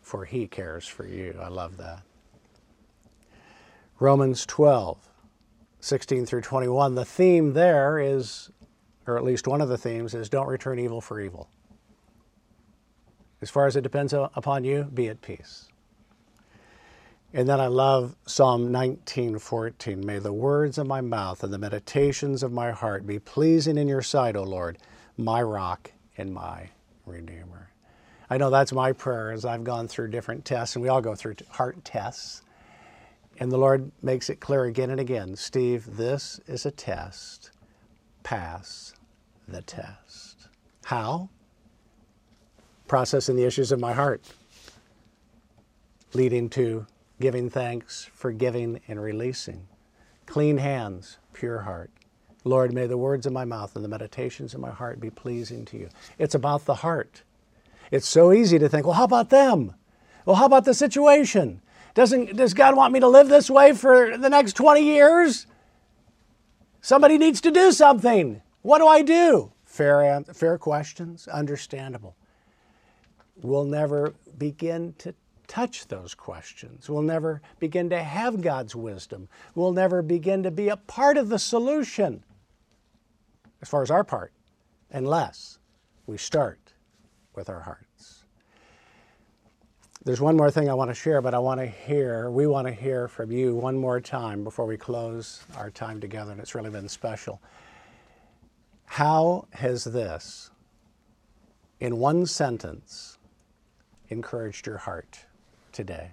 [0.01, 1.37] for he cares for you.
[1.41, 2.01] I love that.
[3.99, 4.97] Romans 12,
[5.79, 6.95] 16 through 21.
[6.95, 8.49] The theme there is,
[9.07, 11.49] or at least one of the themes, is don't return evil for evil.
[13.41, 15.69] As far as it depends upon you, be at peace.
[17.31, 20.03] And then I love Psalm 19:14.
[20.03, 23.87] May the words of my mouth and the meditations of my heart be pleasing in
[23.87, 24.79] your sight, O Lord,
[25.15, 26.71] my rock and my
[27.05, 27.69] redeemer.
[28.31, 31.15] I know that's my prayer as I've gone through different tests, and we all go
[31.15, 32.41] through heart tests.
[33.39, 37.51] And the Lord makes it clear again and again Steve, this is a test.
[38.23, 38.93] Pass
[39.47, 40.47] the test.
[40.85, 41.29] How?
[42.87, 44.21] Processing the issues of my heart,
[46.13, 46.87] leading to
[47.19, 49.67] giving thanks, forgiving, and releasing.
[50.25, 51.91] Clean hands, pure heart.
[52.43, 55.65] Lord, may the words of my mouth and the meditations of my heart be pleasing
[55.65, 55.89] to you.
[56.17, 57.23] It's about the heart.
[57.91, 59.73] It's so easy to think, well, how about them?
[60.25, 61.61] Well, how about the situation?
[61.95, 65.47] Doesn't, does God want me to live this way for the next 20 years?
[66.81, 68.41] Somebody needs to do something.
[68.61, 69.51] What do I do?
[69.65, 72.15] Fair, fair questions, understandable.
[73.41, 75.13] We'll never begin to
[75.47, 76.89] touch those questions.
[76.89, 79.27] We'll never begin to have God's wisdom.
[79.55, 82.23] We'll never begin to be a part of the solution,
[83.61, 84.31] as far as our part,
[84.91, 85.59] unless
[86.05, 86.73] we start
[87.35, 87.88] with our hearts.
[90.05, 92.67] There's one more thing I want to share, but I want to hear, we want
[92.67, 96.55] to hear from you one more time before we close our time together, and it's
[96.55, 97.41] really been special.
[98.85, 100.51] How has this,
[101.81, 103.17] in one sentence,
[104.07, 105.19] encouraged your heart
[105.73, 106.11] today?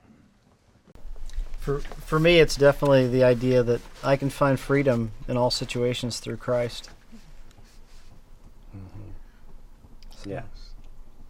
[1.61, 6.19] For, for me, it's definitely the idea that I can find freedom in all situations
[6.19, 6.91] through Christ.
[8.77, 10.31] Mm-hmm.
[10.31, 10.45] Yes.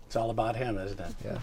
[0.06, 1.14] It's all about Him, isn't it?
[1.22, 1.38] Yeah.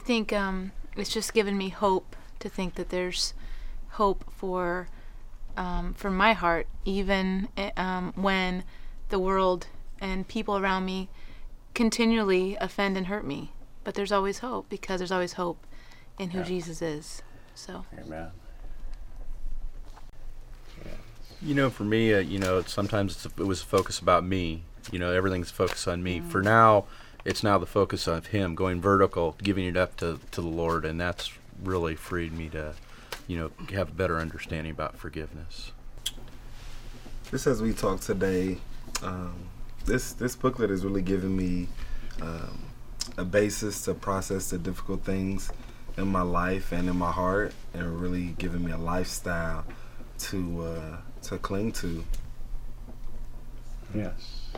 [0.00, 3.34] I think um, it's just given me hope to think that there's
[3.90, 4.88] hope for
[5.58, 8.64] um, for my heart, even eh, um, when
[9.10, 9.66] the world
[10.00, 11.10] and people around me
[11.74, 13.52] continually offend and hurt me.
[13.84, 15.66] But there's always hope because there's always hope
[16.18, 16.44] in who Yeah.
[16.44, 17.22] Jesus is.
[17.54, 17.84] So.
[17.98, 18.30] Amen.
[21.42, 24.64] You know, for me, uh, you know, sometimes it's, it was a focus about me.
[24.90, 26.20] You know, everything's focused on me.
[26.20, 26.86] For now,
[27.24, 30.84] it's now the focus of Him, going vertical, giving it up to, to the Lord,
[30.84, 32.74] and that's really freed me to,
[33.26, 35.72] you know, have a better understanding about forgiveness.
[37.30, 38.58] Just as we talk today,
[39.02, 39.34] um,
[39.84, 41.68] this this booklet has really given me
[42.20, 42.58] um,
[43.16, 45.50] a basis to process the difficult things
[45.96, 49.64] in my life and in my heart, and really given me a lifestyle
[50.18, 52.04] to uh, to cling to.
[53.94, 54.50] Yes.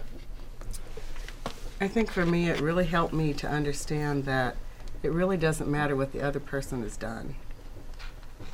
[1.82, 4.54] I think for me, it really helped me to understand that
[5.02, 7.34] it really doesn't matter what the other person has done.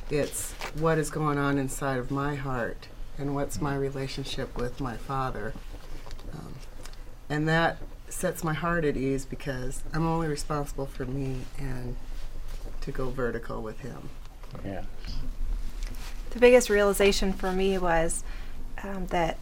[0.09, 2.87] It's what is going on inside of my heart
[3.19, 5.53] and what's my relationship with my father.
[6.33, 6.55] Um,
[7.29, 7.77] and that
[8.07, 11.97] sets my heart at ease because I'm only responsible for me and
[12.81, 14.09] to go vertical with him.
[14.65, 14.85] Yeah.
[16.31, 18.23] The biggest realization for me was
[18.81, 19.37] um, that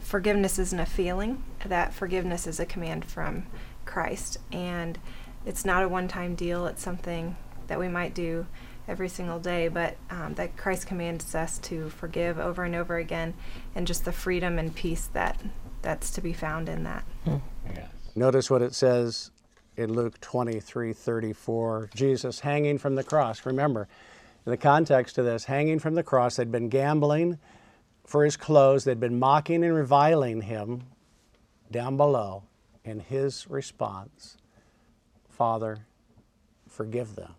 [0.00, 3.46] forgiveness isn't a feeling, that forgiveness is a command from
[3.84, 4.38] Christ.
[4.50, 4.98] And
[5.44, 7.36] it's not a one time deal, it's something
[7.66, 8.46] that we might do
[8.88, 13.34] every single day, but um, that Christ commands us to forgive over and over again,
[13.74, 15.40] and just the freedom and peace that
[15.82, 17.04] that's to be found in that.
[18.14, 19.30] Notice what it says
[19.76, 21.90] in Luke 23 34.
[21.94, 23.44] Jesus hanging from the cross.
[23.46, 23.88] Remember,
[24.44, 27.38] in the context of this, hanging from the cross, they'd been gambling
[28.04, 30.82] for his clothes, they'd been mocking and reviling him
[31.70, 32.44] down below.
[32.84, 34.36] And his response,
[35.28, 35.86] Father,
[36.68, 37.34] forgive them.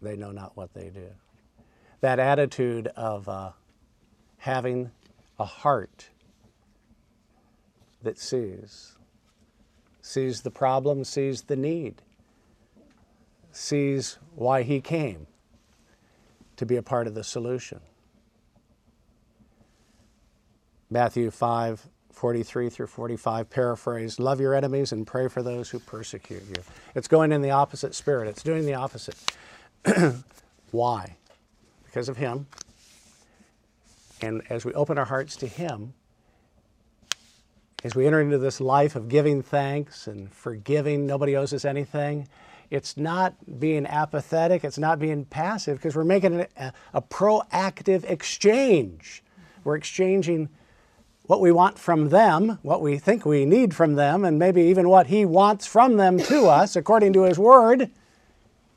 [0.00, 1.08] They know not what they do.
[2.00, 3.52] That attitude of uh,
[4.38, 4.90] having
[5.38, 6.08] a heart
[8.02, 8.96] that sees,
[10.00, 12.02] sees the problem, sees the need,
[13.52, 15.28] sees why he came
[16.56, 17.80] to be a part of the solution.
[20.92, 26.42] Matthew 5 43 through 45, paraphrase Love your enemies and pray for those who persecute
[26.46, 26.62] you.
[26.94, 29.16] It's going in the opposite spirit, it's doing the opposite.
[30.70, 31.16] Why?
[31.86, 32.46] Because of Him.
[34.20, 35.94] And as we open our hearts to Him,
[37.82, 42.28] as we enter into this life of giving thanks and forgiving, nobody owes us anything,
[42.70, 49.22] it's not being apathetic, it's not being passive, because we're making a, a proactive exchange.
[49.64, 50.48] We're exchanging
[51.26, 54.88] what we want from them, what we think we need from them, and maybe even
[54.88, 57.90] what He wants from them to us according to His Word.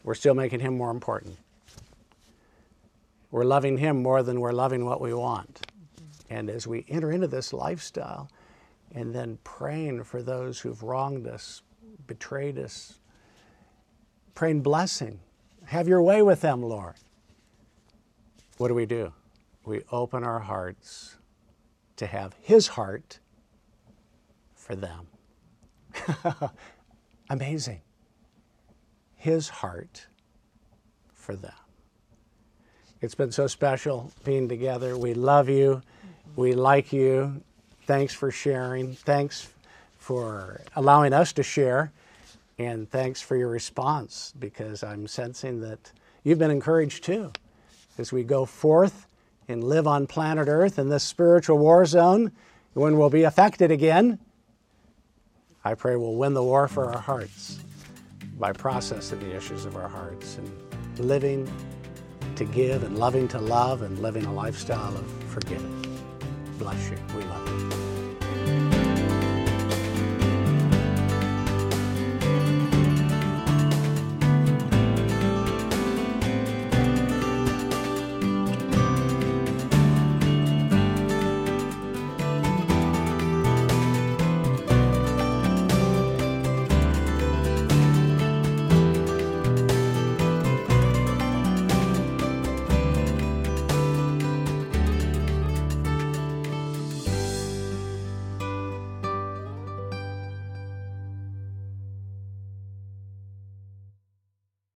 [0.04, 1.38] We're still making Him more important.
[3.32, 5.66] We're loving Him more than we're loving what we want.
[6.30, 8.30] And as we enter into this lifestyle,
[8.94, 11.62] and then praying for those who've wronged us,
[12.08, 13.00] betrayed us,
[14.34, 15.20] praying blessing.
[15.66, 16.96] Have your way with them, Lord.
[18.58, 19.12] What do we do?
[19.66, 21.18] We open our hearts
[21.98, 23.20] to have His heart
[24.54, 25.08] for them.
[27.30, 27.82] Amazing.
[29.16, 30.08] His heart
[31.14, 31.54] for them.
[33.02, 34.98] It's been so special being together.
[34.98, 35.82] We love you.
[36.36, 37.42] We like you.
[37.86, 38.94] Thanks for sharing.
[38.94, 39.52] Thanks
[39.98, 41.92] for allowing us to share.
[42.58, 45.92] And thanks for your response because I'm sensing that
[46.24, 47.32] you've been encouraged too
[47.98, 49.08] as we go forth
[49.48, 52.32] and live on planet Earth in this spiritual war zone
[52.74, 54.20] when we'll be affected again.
[55.64, 57.60] I pray we'll win the war for our hearts
[58.38, 61.52] by processing the issues of our hearts and living
[62.36, 65.82] to give and loving to love and living a lifestyle of forgiving.
[66.60, 66.98] Bless you.
[67.16, 67.85] We love you.